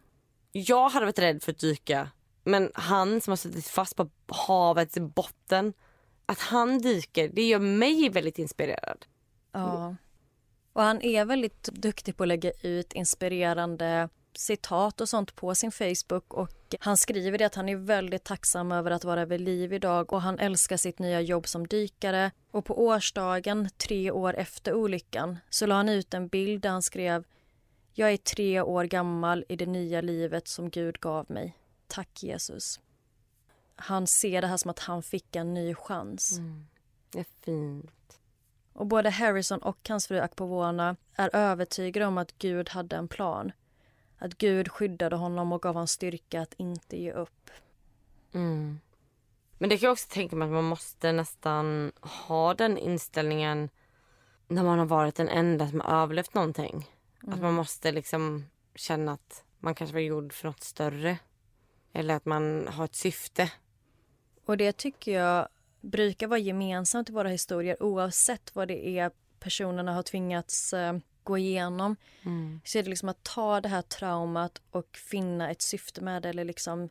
[0.51, 2.09] Jag hade varit rädd för att dyka
[2.43, 5.73] men han som har suttit fast på havets botten
[6.25, 9.05] att han dyker, det gör mig väldigt inspirerad.
[9.51, 9.95] Ja.
[10.73, 15.71] Och han är väldigt duktig på att lägga ut inspirerande citat och sånt på sin
[15.71, 19.73] Facebook och han skriver det att han är väldigt tacksam över att vara vid liv
[19.73, 24.73] idag och han älskar sitt nya jobb som dykare och på årsdagen, tre år efter
[24.73, 27.23] olyckan, så la han ut en bild där han skrev
[27.93, 31.57] Jag är tre år gammal i det nya livet som Gud gav mig.
[31.87, 32.79] Tack Jesus.
[33.75, 36.37] Han ser det här som att han fick en ny chans.
[36.37, 36.67] Mm.
[37.11, 38.19] Det är fint.
[38.73, 43.51] Och både Harrison och hans fru Akpovona är övertygade om att Gud hade en plan.
[44.17, 47.49] Att Gud skyddade honom och gav honom styrka att inte ge upp.
[48.33, 48.79] Mm.
[49.57, 53.69] Men det kan jag också tänka mig att man måste nästan ha den inställningen
[54.47, 56.89] när man har varit den enda som har överlevt någonting.
[57.23, 57.33] Mm.
[57.33, 61.17] Att man måste liksom känna att man kanske var gjord för något större.
[61.93, 63.51] Eller att man har ett syfte.
[64.45, 65.47] Och det tycker jag
[65.81, 70.97] brukar vara gemensamt i våra historier oavsett vad det är personerna har tvingats eh,
[71.27, 71.95] gå igenom.
[72.23, 72.61] Mm.
[72.63, 76.29] Så är det liksom att ta det här traumat och finna ett syfte med det
[76.29, 76.89] eller liksom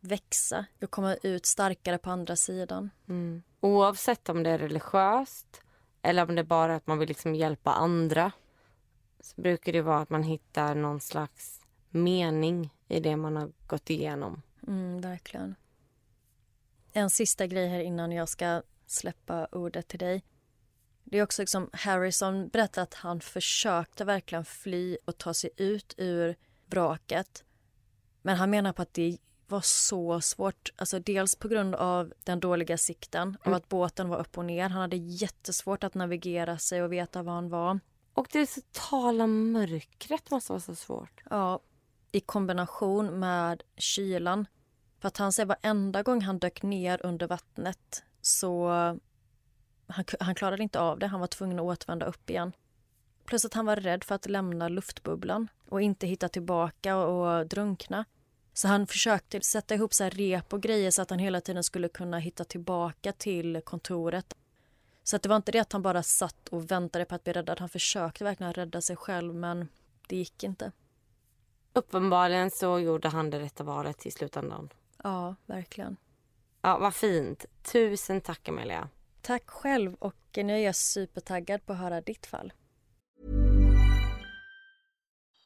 [0.00, 2.90] växa och komma ut starkare på andra sidan.
[3.08, 3.42] Mm.
[3.60, 5.62] Oavsett om det är religiöst
[6.02, 8.32] eller om det är bara att man vill liksom hjälpa andra
[9.20, 13.90] så brukar det vara att man hittar någon slags mening i det man har gått
[13.90, 14.42] igenom.
[14.66, 15.54] Mm, verkligen.
[16.92, 20.22] En sista grej här innan jag ska släppa ordet till dig.
[21.08, 25.94] Det är också liksom Harrison berättar att han försökte verkligen fly och ta sig ut
[25.96, 27.44] ur vraket.
[28.22, 30.72] Men han menar på att det var så svårt.
[30.76, 33.56] Alltså dels på grund av den dåliga sikten och mm.
[33.56, 34.68] att båten var upp och ner.
[34.68, 37.80] Han hade jättesvårt att navigera sig och veta var han var.
[38.14, 41.22] Och det totala mörkret måste vara så svårt.
[41.30, 41.60] Ja,
[42.12, 44.46] i kombination med kylan.
[45.00, 48.70] För att han säger varenda gång han dök ner under vattnet så
[49.86, 51.06] han, han klarade inte av det.
[51.06, 52.52] Han var tvungen att återvända upp igen.
[53.24, 57.46] Plus att han var rädd för att lämna luftbubblan och inte hitta tillbaka och, och
[57.46, 58.04] drunkna.
[58.52, 61.88] Så han försökte sätta ihop så rep och grejer så att han hela tiden skulle
[61.88, 64.34] kunna hitta tillbaka till kontoret.
[65.02, 67.32] Så att det var inte det att han bara satt och väntade på att bli
[67.32, 67.60] räddad.
[67.60, 69.68] Han försökte verkligen rädda sig själv men
[70.08, 70.72] det gick inte.
[71.72, 74.68] Uppenbarligen så gjorde han det rätta valet i slutändan.
[75.02, 75.96] Ja, verkligen.
[76.62, 77.44] Ja, vad fint.
[77.62, 78.88] Tusen tack Amelia.
[79.26, 82.52] Tack själv och nu är jag supertaggad på att höra ditt fall.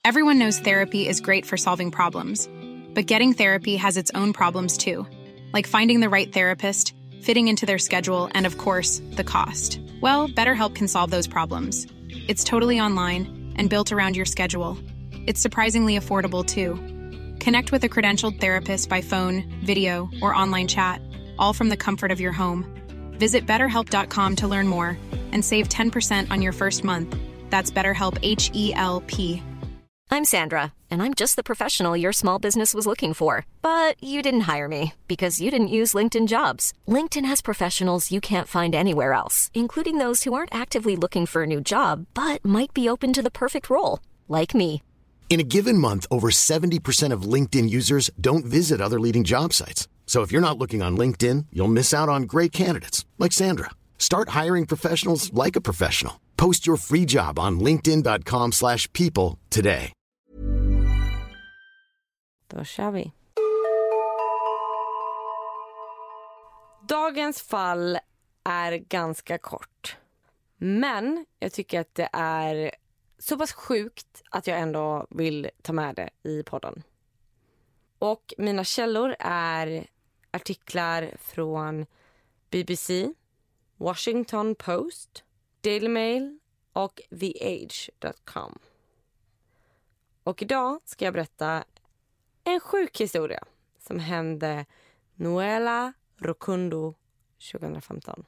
[0.09, 2.49] Everyone knows therapy is great for solving problems,
[2.95, 5.07] but getting therapy has its own problems too,
[5.55, 9.81] like finding the right therapist, fitting into their schedule, and of course, the cost.
[10.03, 11.87] Well, BetterHelp can solve those problems.
[12.29, 14.77] It's totally online and built around your schedule.
[15.27, 16.75] It's surprisingly affordable too.
[17.45, 21.01] Connect with a credentialed therapist by phone, video, or online chat,
[21.39, 22.80] all from the comfort of your home.
[23.21, 24.97] Visit betterhelp.com to learn more
[25.33, 27.15] and save 10% on your first month.
[27.51, 29.43] That's BetterHelp H E L P.
[30.13, 33.45] I'm Sandra, and I'm just the professional your small business was looking for.
[33.61, 36.73] But you didn't hire me because you didn't use LinkedIn jobs.
[36.89, 41.43] LinkedIn has professionals you can't find anywhere else, including those who aren't actively looking for
[41.43, 44.83] a new job but might be open to the perfect role, like me.
[45.29, 49.87] In a given month, over 70% of LinkedIn users don't visit other leading job sites.
[50.11, 53.71] So if you're not looking on LinkedIn, you'll miss out on great candidates like Sandra.
[53.97, 56.15] Start hiring professionals like a professional.
[56.37, 59.93] Post your free job on linkedin.com/people today.
[62.49, 63.13] Då kör vi.
[66.89, 67.99] Dagens fall
[68.45, 69.97] är ganska kort.
[70.57, 72.71] Men jag tycker att det är
[73.19, 76.83] så pass sjukt att jag ändå vill ta med det i podden.
[77.99, 79.87] Och mina källor är
[80.31, 81.87] artiklar från
[82.51, 83.13] BBC,
[83.77, 85.25] Washington Post,
[85.61, 86.39] Daily Mail
[86.73, 88.59] och TheAge.com.
[90.23, 91.65] Och idag ska jag berätta
[92.45, 93.45] en sjuk historia
[93.79, 94.67] som hände
[95.15, 96.95] Noela Rokundo
[97.53, 98.25] 2015.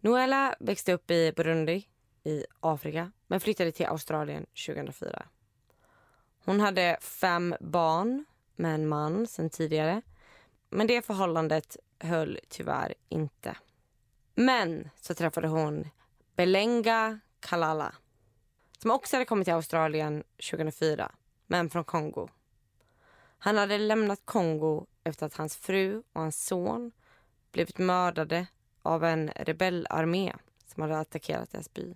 [0.00, 1.88] Noela växte upp i Burundi
[2.24, 5.26] i Afrika men flyttade till Australien 2004.
[6.44, 8.24] Hon hade fem barn
[8.56, 10.02] med en man sen tidigare
[10.72, 13.56] men det förhållandet höll tyvärr inte.
[14.34, 15.88] Men så träffade hon
[16.36, 17.94] Belenga Kalala
[18.78, 21.12] som också hade kommit till Australien 2004,
[21.46, 22.28] men från Kongo.
[23.38, 26.92] Han hade lämnat Kongo efter att hans fru och hans son
[27.52, 28.46] blivit mördade
[28.82, 30.32] av en rebellarmé
[30.66, 31.94] som hade attackerat deras by.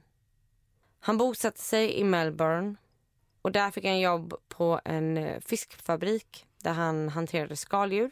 [1.00, 2.76] Han bosatte sig i Melbourne
[3.42, 8.10] och där fick han jobb på en fiskfabrik där han hanterade skaldjur.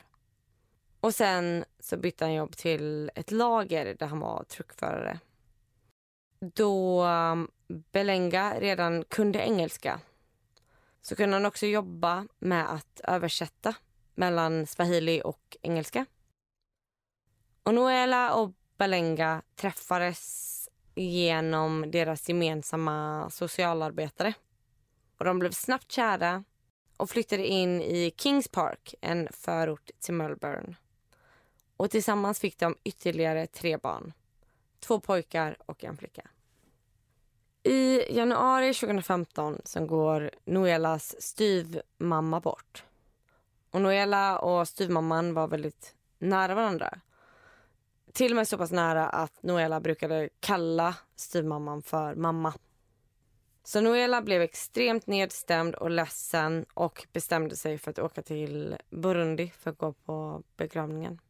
[1.05, 5.21] Och sen så bytte han jobb till ett lager där han var truckförare.
[6.41, 7.51] Då um,
[7.93, 10.01] Belenga redan kunde engelska
[11.01, 13.75] så kunde han också jobba med att översätta
[14.15, 16.07] mellan swahili och engelska.
[17.63, 24.35] Och Noela och Belenga träffades genom deras gemensamma socialarbetare.
[25.19, 26.45] Och de blev snabbt kära
[26.97, 30.77] och flyttade in i Kings Park, en förort till Melbourne.
[31.77, 34.13] Och tillsammans fick de ytterligare tre barn.
[34.81, 36.29] Två pojkar och en flicka.
[37.63, 42.85] I januari 2015 så går Noelas styvmamma bort.
[43.71, 46.99] Och Noela och styvmamman var väldigt nära varandra.
[48.13, 52.55] Till och med så pass nära att Noela brukade kalla styvmamman för mamma.
[53.65, 59.53] Så Noela blev extremt nedstämd och ledsen och bestämde sig för att åka till Burundi
[59.59, 61.21] för att gå på begravningen.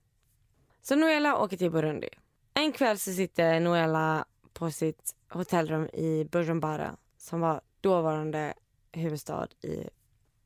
[0.85, 2.09] Så Noela åker till Burundi.
[2.55, 8.55] En kväll så sitter Noela på sitt hotellrum i Bujumbura som var dåvarande
[8.93, 9.89] huvudstad i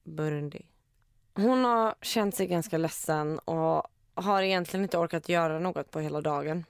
[0.05, 0.67] Burundi.
[1.35, 6.21] Hon har känt sig ganska ledsen och har egentligen inte orkat göra något på hela
[6.21, 6.65] dagen.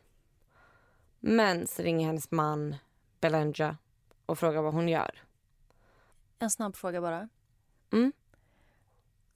[1.20, 2.76] Men så ringer hennes man
[3.20, 3.76] Belenja
[4.26, 5.22] och frågar vad hon gör.
[6.38, 7.28] En snabb fråga bara.
[7.92, 8.12] Mm.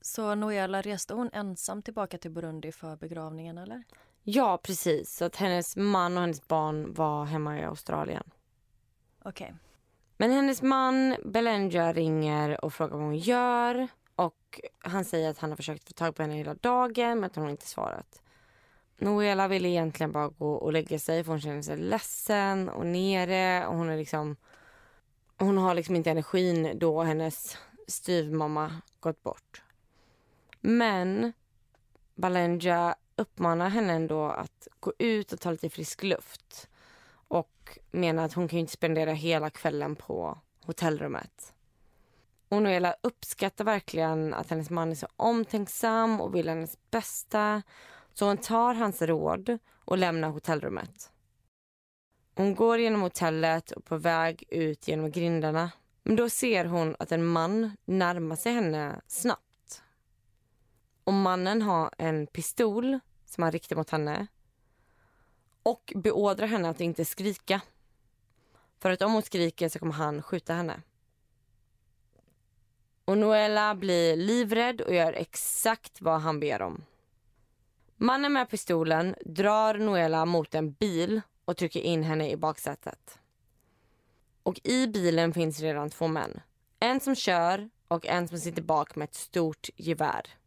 [0.00, 3.84] Så Noela, reste hon ensam tillbaka till Burundi för begravningen eller?
[4.22, 5.22] Ja, precis.
[5.22, 8.24] Att hennes man och hennes barn var hemma i Australien.
[9.24, 9.54] Okej.
[10.16, 13.88] Men hennes man Belenja ringer och frågar vad hon gör.
[14.16, 17.36] Och Han säger att han har försökt få tag på henne hela dagen men att
[17.36, 18.22] hon inte svarat.
[18.98, 23.66] Noela vill egentligen bara gå och lägga sig för hon känner sig ledsen och nere.
[23.66, 24.36] Och hon, är liksom,
[25.38, 29.62] hon har liksom inte energin då hennes styvmamma gått bort.
[30.60, 31.32] Men
[32.14, 36.68] Balenja uppmanar henne ändå att gå ut och ta lite frisk luft
[37.28, 41.54] och menar att hon kan inte spendera hela kvällen på hotellrummet.
[42.48, 47.62] Och Noela uppskattar verkligen att hennes man är så omtänksam och vill hennes bästa.
[48.14, 51.10] Så hon tar hans råd och lämnar hotellrummet.
[52.34, 55.70] Hon går genom hotellet och på väg ut genom grindarna.
[56.02, 59.82] Men då ser hon att en man närmar sig henne snabbt.
[61.04, 63.00] Och mannen har en pistol
[63.32, 64.26] som han riktar mot henne
[65.62, 67.60] och beordrar henne att inte skrika.
[68.78, 70.82] För att om hon skriker så kommer han skjuta henne.
[73.04, 76.84] Och Noella blir livrädd och gör exakt vad han ber om.
[77.96, 83.18] Mannen med pistolen drar Noella mot en bil och trycker in henne i baksätet.
[84.42, 86.40] Och i bilen finns redan två män.
[86.80, 90.41] En som kör och en som sitter bak med ett stort gevär.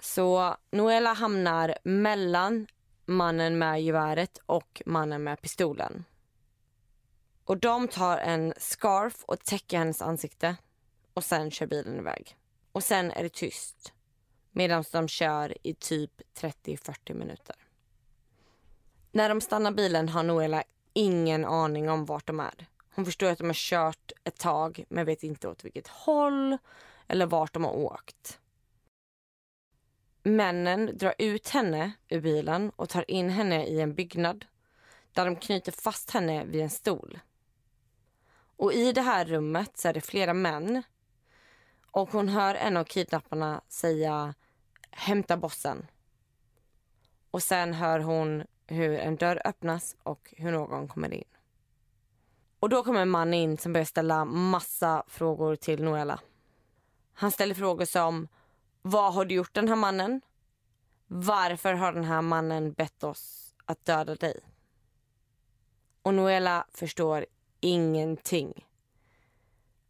[0.00, 2.66] Så Noella hamnar mellan
[3.06, 6.04] mannen med geväret och mannen med pistolen.
[7.44, 10.56] Och de tar en scarf och täcker hennes ansikte
[11.14, 12.36] och sen kör bilen iväg.
[12.72, 13.92] Och sen är det tyst
[14.50, 17.56] medan de kör i typ 30-40 minuter.
[19.12, 22.66] När de stannar bilen har Noela ingen aning om vart de är.
[22.94, 26.58] Hon förstår att de har kört ett tag men vet inte åt vilket håll
[27.08, 28.39] eller vart de har åkt.
[30.22, 34.44] Männen drar ut henne ur bilen och tar in henne i en byggnad
[35.12, 37.18] där de knyter fast henne vid en stol.
[38.56, 40.82] Och i det här rummet så är det flera män
[41.90, 44.34] och hon hör en av kidnapparna säga
[44.90, 45.86] hämta bossen.
[47.30, 51.24] Och sen hör hon hur en dörr öppnas och hur någon kommer in.
[52.60, 56.20] Och då kommer en man in som börjar ställa massa frågor till Noella.
[57.12, 58.28] Han ställer frågor som
[58.82, 60.20] vad har du gjort den här mannen?
[61.06, 64.40] Varför har den här mannen bett oss att döda dig?
[66.02, 67.26] Och Noella förstår
[67.60, 68.66] ingenting.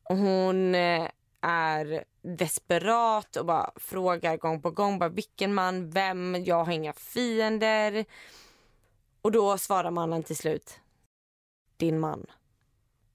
[0.02, 1.10] Och hon eh,
[1.40, 6.92] är desperat och bara frågar gång på gång bara vilken man, vem, jag har inga
[6.92, 8.04] fiender.
[9.22, 10.80] Och då svarar mannen till slut
[11.76, 12.26] din man.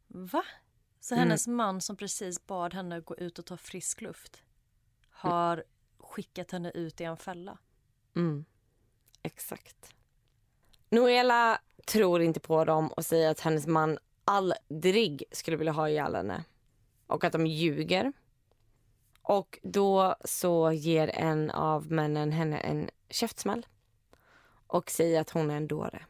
[0.08, 0.44] Va?
[1.00, 1.58] Så hennes mm.
[1.58, 4.45] man som precis bad henne gå ut och ta frisk luft
[5.30, 5.64] har
[6.00, 7.58] skickat henne ut i en fälla?
[8.16, 8.46] Mm.
[9.24, 9.94] Exakt.
[10.90, 16.16] Noela tror inte på dem och säger att hennes man aldrig skulle vilja ha ihjäl
[16.16, 16.44] henne.
[17.08, 18.14] Och att de ljuger.
[19.22, 23.66] Och då så ger en av männen henne en käftsmäll
[24.68, 26.06] och säger att hon är en dåre.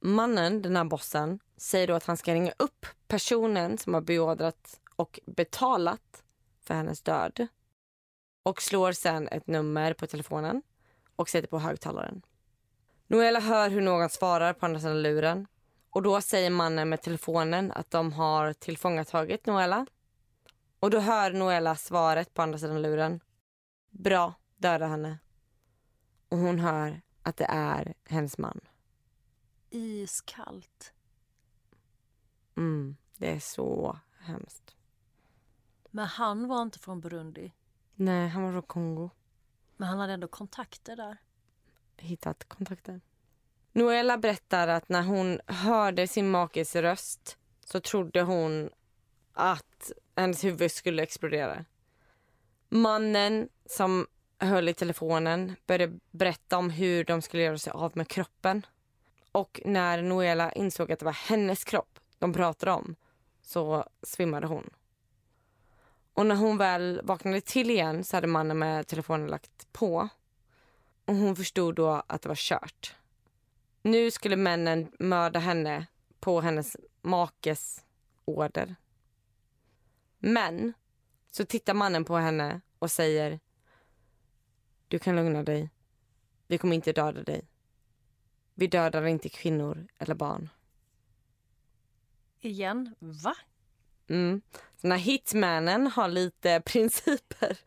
[0.00, 4.80] Mannen, den här bossen, säger då att han ska ringa upp personen som har beordrat
[4.96, 6.24] och betalat
[6.60, 7.46] för hennes död
[8.42, 10.62] och slår sen ett nummer på telefonen
[11.16, 12.22] och sätter på högtalaren.
[13.06, 15.46] Noella hör hur någon svarar på andra sidan luren
[15.90, 19.86] och då säger mannen med telefonen att de har tillfångatagit Noella
[20.80, 23.20] och då hör Noella svaret på andra sidan luren.
[23.90, 25.18] Bra, döda henne.
[26.28, 28.60] Och hon hör att det är hennes man.
[29.70, 30.92] Iskallt.
[32.56, 34.76] Mm, det är så hemskt.
[35.90, 37.52] Men han var inte från Burundi?
[38.04, 39.10] Nej, han var från Kongo.
[39.76, 41.16] Men han hade ändå kontakter där?
[41.96, 43.00] Hittat kontakter.
[43.72, 48.70] Noella berättar att när hon hörde sin makes röst så trodde hon
[49.32, 51.64] att hennes huvud skulle explodera.
[52.68, 54.06] Mannen som
[54.38, 58.66] höll i telefonen började berätta om hur de skulle göra sig av med kroppen.
[59.32, 62.96] Och när Noela insåg att det var hennes kropp de pratade om
[63.42, 64.70] så svimmade hon.
[66.14, 70.08] Och när hon väl vaknade till igen så hade mannen med telefonen lagt på.
[71.04, 72.96] Och hon förstod då att det var kört.
[73.82, 75.86] Nu skulle männen mörda henne
[76.20, 77.84] på hennes makes
[78.24, 78.76] order.
[80.18, 80.72] Men
[81.30, 83.40] så tittar mannen på henne och säger
[84.88, 85.70] Du kan lugna dig.
[86.46, 87.48] Vi kommer inte döda dig.
[88.54, 90.48] Vi dödar inte kvinnor eller barn.
[92.40, 92.94] Igen?
[92.98, 93.34] Va?
[94.08, 94.42] Mm.
[94.82, 97.58] Den här hitmannen har lite principer.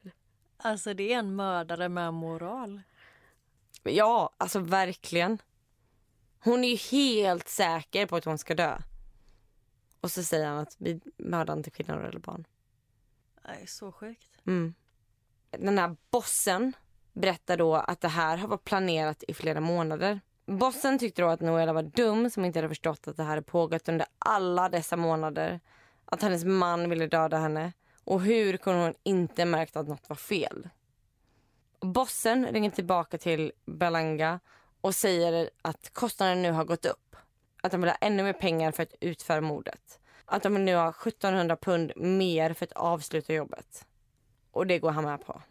[0.57, 2.82] Alltså det är en mördare med moral.
[3.84, 5.38] Ja, alltså verkligen.
[6.39, 8.78] Hon är ju helt säker på att hon ska dö.
[10.01, 12.47] Och så säger han att vi mördar inte kvinnor eller barn.
[13.47, 14.32] Nej, så sjukt.
[14.47, 14.74] Mm.
[15.51, 16.74] Den här bossen
[17.13, 20.20] berättar då att det här har varit planerat i flera månader.
[20.45, 23.41] Bossen tyckte då att Noella var dum som inte hade förstått att det här hade
[23.41, 25.59] pågått under alla dessa månader.
[26.06, 27.74] Att hennes man ville döda henne.
[28.03, 30.70] Och hur kunde hon inte märkt att något var fel?
[31.80, 34.39] Bossen ringer tillbaka till Belanga
[34.82, 37.16] och säger att kostnaden nu har gått upp.
[37.64, 39.99] Att de vill ha ännu mer pengar för att utföra mordet.
[40.26, 43.86] Att de nu har 1700 pund mer för att avsluta jobbet.
[44.51, 45.41] Och det går han med på.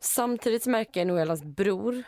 [0.00, 2.02] Samtidigt märker Noelas bror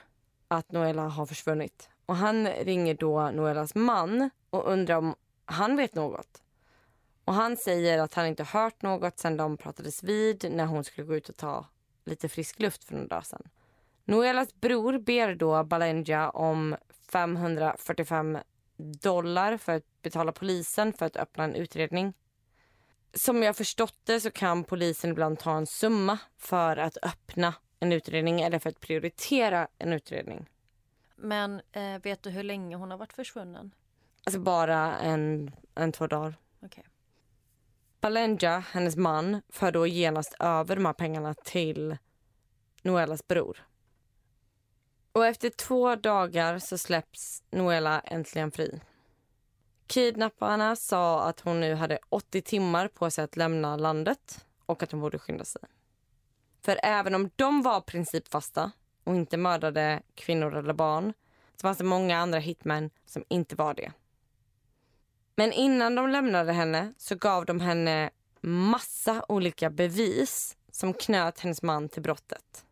[0.49, 1.89] att Noela har försvunnit.
[2.07, 5.15] Och han ringer då Noelas man och undrar om
[5.45, 6.43] han vet något.
[7.31, 11.07] Och han säger att han inte hört något sen de pratades vid när hon skulle
[11.07, 11.67] gå ut och ta
[12.05, 13.49] lite frisk luft för några dagar sedan.
[14.05, 16.77] Noelas bror ber då Balenja om
[17.13, 18.39] 545
[19.03, 22.13] dollar för att betala polisen för att öppna en utredning.
[23.15, 27.93] Som jag förstått det så kan polisen ibland ta en summa för att öppna en
[27.93, 30.49] utredning eller för att prioritera en utredning.
[31.17, 33.75] Men eh, vet du hur länge hon har varit försvunnen?
[34.25, 36.35] Alltså bara en, en två dagar.
[36.63, 36.85] Okej.
[38.01, 41.97] Balenja, hennes man, för då genast över de här pengarna till
[42.83, 43.67] Noelas bror.
[45.13, 48.81] Och efter två dagar så släpps Noela äntligen fri.
[49.87, 54.93] Kidnapparna sa att hon nu hade 80 timmar på sig att lämna landet och att
[54.93, 55.63] hon borde skynda sig.
[56.63, 58.73] För även om de var principfasta
[59.05, 61.13] och inte mördade kvinnor eller barn
[61.57, 63.93] så fanns det många andra hitmän som inte var det.
[65.37, 68.11] Men innan de lämnade henne så gav de henne
[68.41, 72.65] massa olika bevis som knöt hennes man till brottet.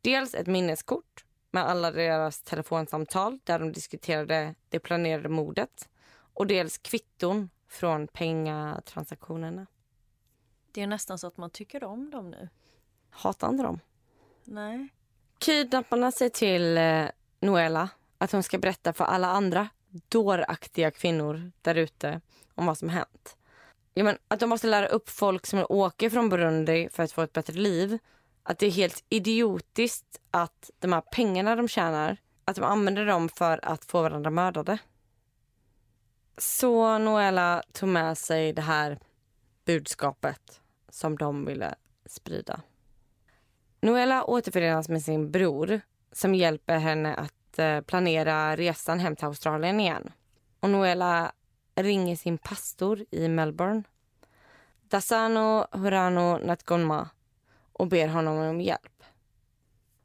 [0.00, 5.88] Dels ett minneskort med alla deras telefonsamtal där de diskuterade det planerade mordet
[6.34, 9.66] och dels kvitton från pengatransaktionerna.
[10.72, 12.48] Det är nästan så att man tycker om dem nu.
[13.10, 13.80] Hatar inte dem.
[14.44, 14.88] Nej.
[15.38, 17.06] Kidnapparna säger till eh,
[17.40, 19.68] Noela att hon ska berätta för alla andra
[20.08, 22.20] dåraktiga kvinnor där ute
[22.54, 23.36] om vad som hänt.
[23.94, 27.22] Ja, men att de måste lära upp folk som åker från Burundi för att få
[27.22, 27.98] ett bättre liv.
[28.42, 33.28] Att det är helt idiotiskt att de här pengarna de tjänar, att de använder dem
[33.28, 34.78] för att få varandra mördade.
[36.38, 38.98] Så Noela tog med sig det här
[39.64, 41.74] budskapet som de ville
[42.06, 42.60] sprida.
[43.80, 45.80] Noela återförenas med sin bror
[46.12, 50.12] som hjälper henne att Eh, planera resan hem till Australien igen.
[50.60, 51.32] Och Noela
[51.74, 53.82] ringer sin pastor i Melbourne,
[54.82, 57.08] Dasano Hurano Natgonma
[57.72, 59.02] och ber honom om hjälp.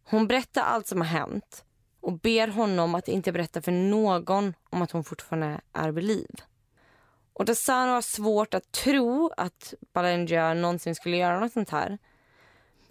[0.03, 1.65] Hon berättar allt som har hänt
[1.99, 6.41] och ber honom att inte berätta för någon om att hon fortfarande är vid liv.
[7.33, 11.97] Och Dasano har svårt att tro att Balenja någonsin skulle göra något sånt här.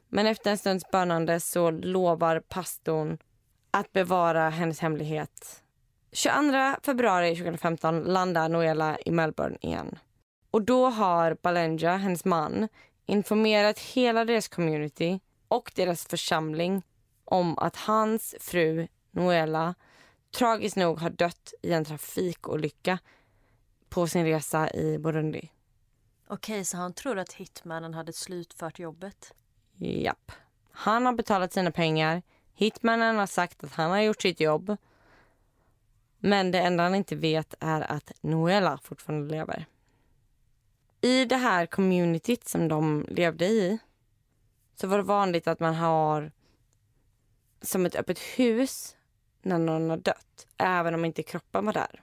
[0.08, 3.18] Men efter en stunds bönande så lovar pastorn
[3.70, 5.62] att bevara hennes hemlighet.
[6.12, 9.98] 22 februari 2015 landar Noela i Melbourne igen.
[10.50, 12.68] Och då har Balenja, hennes man,
[13.06, 16.82] informerat hela deras community och deras församling
[17.24, 19.74] om att hans fru Noela
[20.30, 22.98] tragiskt nog har dött i en trafikolycka
[23.88, 25.50] på sin resa i Burundi.
[26.28, 29.34] Okej, så han tror att hitmannen hade slutfört jobbet?
[29.76, 30.32] Japp.
[30.70, 32.22] Han har betalat sina pengar.
[32.60, 34.76] Hitmannen har sagt att han har gjort sitt jobb.
[36.18, 39.66] Men det enda han inte vet är att Noela fortfarande lever.
[41.00, 43.78] I det här communityt som de levde i
[44.74, 46.32] så var det vanligt att man har
[47.62, 48.96] som ett öppet hus
[49.42, 52.02] när någon har dött, även om inte kroppen var där.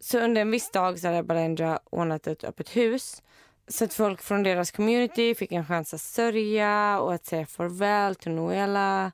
[0.00, 3.22] Så under en viss dag så hade Balenja ordnat ett öppet hus
[3.68, 8.14] så att folk från deras community fick en chans att sörja och att säga farväl
[8.14, 9.12] till Noela.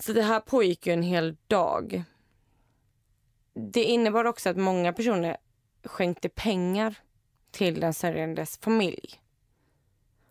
[0.00, 2.04] Så det här pågick ju en hel dag.
[3.54, 5.36] Det innebar också att många personer
[5.84, 6.94] skänkte pengar
[7.50, 9.20] till den sörjandes familj.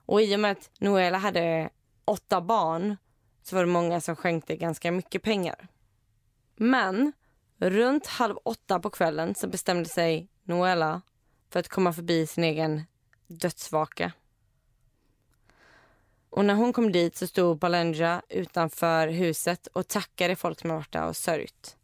[0.05, 1.70] Och i och med att Noela hade
[2.05, 2.97] åtta barn
[3.43, 5.67] så var det många som skänkte ganska mycket pengar.
[6.55, 7.13] Men
[7.57, 11.01] runt halv åtta på kvällen så bestämde sig Noela
[11.49, 12.84] för att komma förbi sin egen
[13.28, 14.11] dödsvaka.
[16.30, 20.77] Och när hon kom dit så stod Balenja utanför huset och tackade folk som har
[20.77, 21.77] varit där och sörjt.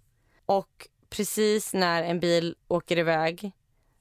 [0.46, 3.52] Och precis när en bil åker iväg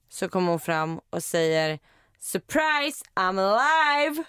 [0.08, 1.78] så kommer hon fram och säger
[2.18, 4.24] Surprise, I'm alive!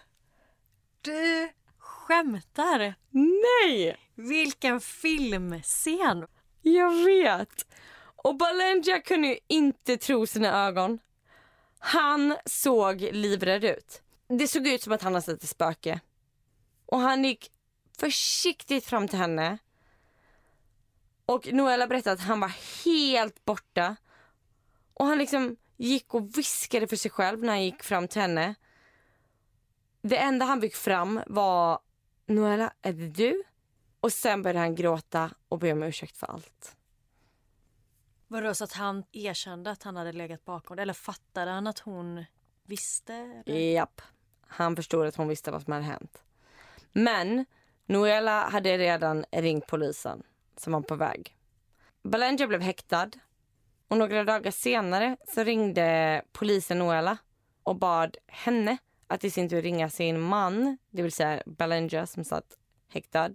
[1.02, 2.96] Du skämtar?
[3.12, 3.98] Nej!
[4.16, 6.28] Vilken filmscen!
[6.62, 7.68] Jag vet.
[8.16, 11.00] Och Balenja kunde ju inte tro sina ögon.
[11.80, 14.02] Han såg livrädd ut.
[14.28, 16.00] Det såg ut som att han hade sett ett spöke.
[16.86, 17.52] Och han gick
[17.98, 19.58] försiktigt fram till henne.
[21.26, 22.54] Och Noella berättade att han var
[22.86, 23.96] helt borta.
[24.94, 28.56] Och han liksom gick och viskade för sig själv när han gick fram till henne.
[30.02, 31.80] Det enda han fick fram var
[32.26, 33.44] Noella, är det du?
[34.00, 36.76] Och sen började han gråta och be om ursäkt för allt.
[38.28, 42.26] Vadå, så att han erkände att han hade legat bakom Eller fattade han att hon
[42.64, 43.14] visste?
[43.46, 43.74] Eller?
[43.74, 44.02] Japp.
[44.48, 46.24] Han förstod att hon visste vad som hade hänt.
[46.92, 47.46] Men
[47.86, 50.24] Noela hade redan ringt polisen
[50.58, 51.36] som var på väg.
[52.04, 53.10] Balenja blev häktad
[53.88, 57.18] och några dagar senare så ringde polisen Noela
[57.64, 58.78] och bad henne
[59.08, 62.58] att i sin tur ringa sin man, det vill säga Balenja som satt
[62.90, 63.32] häktad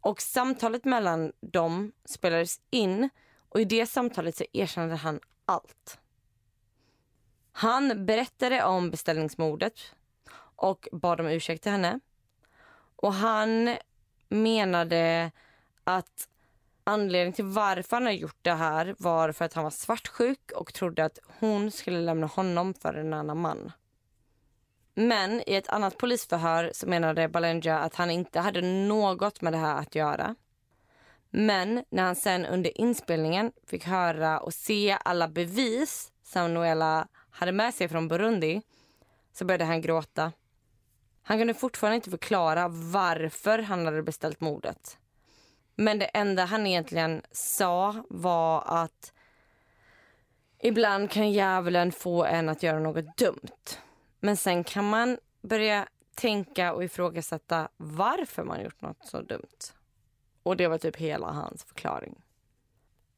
[0.00, 3.10] Och samtalet mellan dem spelades in
[3.48, 5.98] och i det samtalet så erkände han allt.
[7.52, 9.94] Han berättade om beställningsmordet
[10.60, 12.00] och bad om ursäkt till henne.
[12.96, 13.76] Och han
[14.28, 15.30] menade
[15.84, 16.28] att
[16.84, 20.74] anledningen till varför han hade gjort det här var för att han var svartsjuk och
[20.74, 23.72] trodde att hon skulle lämna honom för en annan man.
[24.94, 29.58] Men i ett annat polisförhör så menade Balenja att han inte hade något med det
[29.58, 30.34] här att göra.
[31.30, 37.52] Men när han sen under inspelningen fick höra och se alla bevis som Noela hade
[37.52, 38.62] med sig från Burundi
[39.32, 40.32] så började han gråta.
[41.30, 44.98] Han kunde fortfarande inte förklara varför han hade beställt mordet.
[45.74, 49.12] Men det enda han egentligen sa var att
[50.58, 53.78] ibland kan djävulen få en att göra något dumt.
[54.20, 59.72] Men sen kan man börja tänka och ifrågasätta varför man gjort något så dumt.
[60.42, 62.22] Och det var typ hela hans förklaring.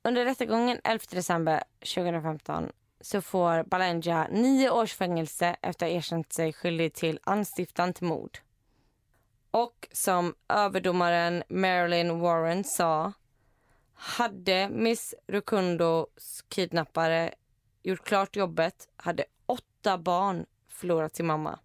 [0.03, 1.63] Under rättegången 11 december
[1.95, 2.73] 2015
[3.03, 8.07] så får Balenja nio års fängelse efter att ha erkänt sig skyldig till anstiftan till
[8.07, 8.39] mord.
[9.51, 13.13] Och som överdomaren Marilyn Warren sa
[13.95, 17.35] hade Miss Rukundos kidnappare
[17.83, 21.59] gjort klart jobbet hade åtta barn förlorat sin mamma.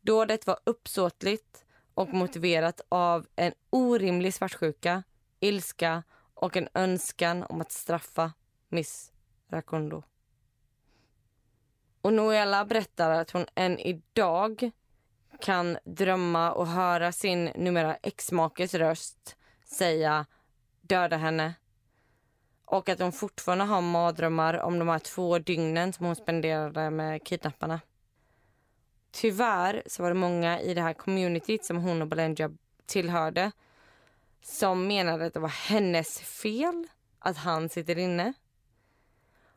[0.00, 5.02] Dådet var uppsåtligt och motiverat av en orimlig svartsjuka,
[5.40, 6.02] ilska
[6.34, 8.32] och en önskan om att straffa
[8.68, 9.12] Miss
[9.48, 10.02] Rakundo.
[12.04, 14.70] Och Noella berättar att hon än idag
[15.40, 20.26] kan drömma och höra sin numera exmakes röst säga
[20.80, 21.54] döda henne.
[22.64, 27.24] Och att hon fortfarande har mardrömmar om de här två dygnen som hon spenderade med
[27.24, 27.80] kidnapparna.
[29.10, 32.50] Tyvärr så var det många i det här communityt som hon och Balenja
[32.86, 33.52] tillhörde
[34.42, 36.86] som menade att det var hennes fel
[37.18, 38.32] att han sitter inne.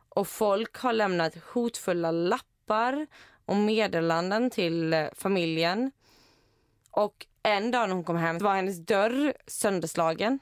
[0.08, 3.06] Och folk har lämnat hotfulla lappar
[3.44, 5.92] och meddelanden till eh, familjen.
[6.90, 10.38] Och en dag när hon kom hem var hennes dörr sönderslagen.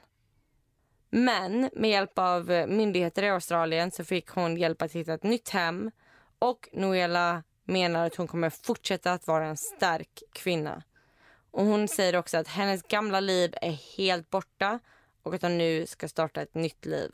[1.09, 5.23] Men med hjälp av eh, myndigheter i Australien så fick hon hjälp att hitta ett
[5.23, 5.91] nytt hem.
[6.39, 10.83] Och Noela menar att hon kommer fortsätta att vara en stark kvinna.
[11.51, 14.79] Och Hon säger också att hennes gamla liv är helt borta
[15.23, 17.11] och att hon nu ska starta ett nytt liv.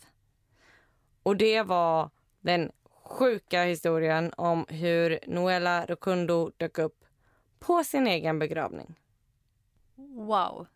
[1.24, 2.10] Och det var
[2.44, 2.72] den
[3.04, 7.06] sjuka historien om hur Noela Rokundo dök upp
[7.60, 9.00] på sin egen begravning.
[9.96, 10.68] Wow.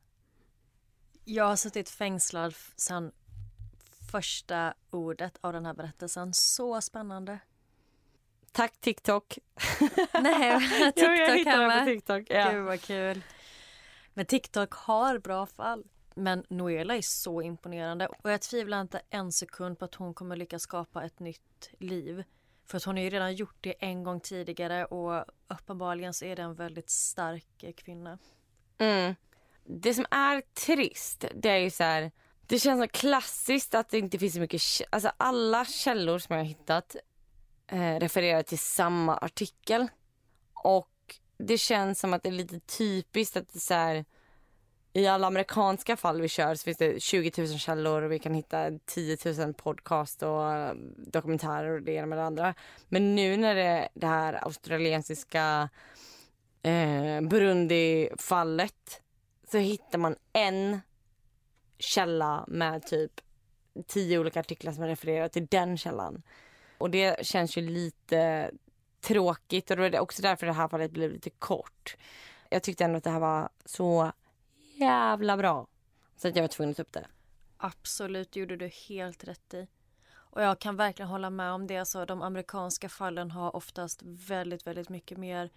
[1.26, 3.12] Jag har suttit fängslad sedan
[4.12, 6.34] första ordet av den här berättelsen.
[6.34, 7.40] Så spännande.
[8.52, 9.38] Tack TikTok.
[10.22, 12.24] Nej, TikTok jo, jag hittade på TikTok.
[12.30, 12.52] Ja.
[12.52, 13.22] Gud vad kul.
[14.14, 15.84] Men TikTok har bra fall.
[16.18, 20.36] Men Noela är så imponerande och jag tvivlar inte en sekund på att hon kommer
[20.36, 22.24] lyckas skapa ett nytt liv.
[22.66, 26.36] För att hon har ju redan gjort det en gång tidigare och uppenbarligen så är
[26.36, 28.18] det en väldigt stark eh, kvinna.
[28.78, 29.16] Mm.
[29.64, 32.12] Det som är trist, det är ju så här.
[32.48, 36.44] Det känns så klassiskt att det inte finns så mycket, alltså alla källor som jag
[36.44, 36.96] har hittat
[37.68, 39.88] eh, refererar till samma artikel.
[40.54, 44.06] Och det känns som att det är lite typiskt att det är så här,
[44.94, 48.34] i alla amerikanska fall vi kör så finns det 20 000 källor och vi kan
[48.34, 52.54] hitta 10 000 podcast och eh, dokumentärer och det ena med det andra.
[52.88, 55.70] Men nu när det är det här australiensiska
[56.64, 59.02] eh, Burundi-fallet
[59.52, 60.82] så hittar man en
[61.80, 63.12] källa med typ
[63.88, 66.24] tio olika artiklar som refererar till den källan.
[66.78, 68.52] Och det känns ju lite
[69.02, 71.98] tråkigt och det var också därför det här fallet blev lite kort.
[72.50, 74.12] Jag tyckte ändå att det här var så
[74.80, 75.68] jävla bra
[76.18, 77.08] så att jag var tvungen att ta upp det.
[77.58, 79.68] Absolut, det gjorde du helt rätt i.
[80.38, 81.78] Och jag kan verkligen hålla med om det.
[81.78, 85.50] Alltså, de amerikanska fallen har oftast väldigt, väldigt mycket mer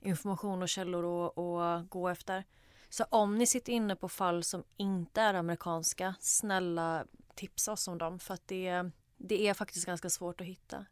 [0.00, 2.44] information och källor att, gå efter.
[2.88, 7.04] Så om ni sitter inne på fall som inte är amerikanska, snälla
[7.34, 8.18] tipsa oss om dem.
[8.18, 10.86] För att det, det är faktiskt ganska svårt att hitta.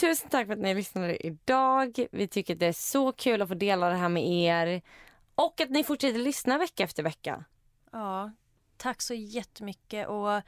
[0.00, 2.06] Tusen tack för att ni lyssnade idag.
[2.10, 4.82] Vi tycker att det är så kul att få dela det här med er.
[5.36, 7.44] Och att ni fortsätter lyssna vecka efter vecka.
[7.92, 8.30] Ja,
[8.76, 10.08] tack så jättemycket.
[10.08, 10.42] Och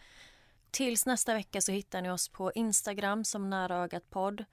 [0.70, 4.45] tills nästa vecka så hittar ni oss på Instagram som Nära Ögat Podd.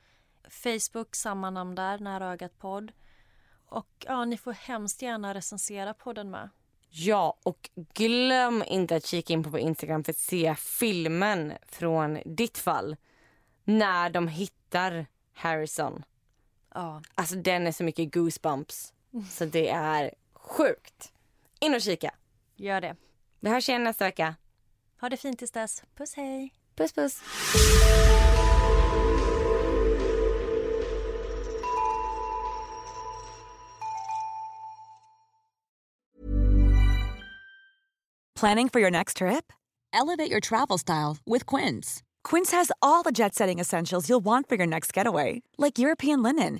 [0.49, 2.91] Facebook, samma namn där, Nära Ögat Podd.
[3.67, 6.49] Och ja, ni får hemskt gärna recensera podden med.
[6.89, 12.19] Ja, och glöm inte att kika in på vår Instagram för att se filmen från
[12.25, 12.95] ditt fall.
[13.63, 16.03] När de hittar Harrison.
[16.73, 18.93] Ja, Alltså den är så mycket goosebumps.
[19.29, 20.13] Så det är
[20.45, 21.13] sjukt.
[21.59, 22.11] In och kika.
[22.55, 22.95] gör det.
[23.39, 24.35] Vi hörs igen nästa vecka.
[25.01, 25.83] Ha det fint tills dess.
[25.95, 26.53] Puss hej!
[26.75, 27.21] Puss puss.
[38.35, 39.53] Planning for your next trip?
[39.93, 42.03] Elevate your travel style with Quince.
[42.23, 46.21] Quince has all the jet setting essentials you'll want for your next getaway, like European
[46.21, 46.59] linen,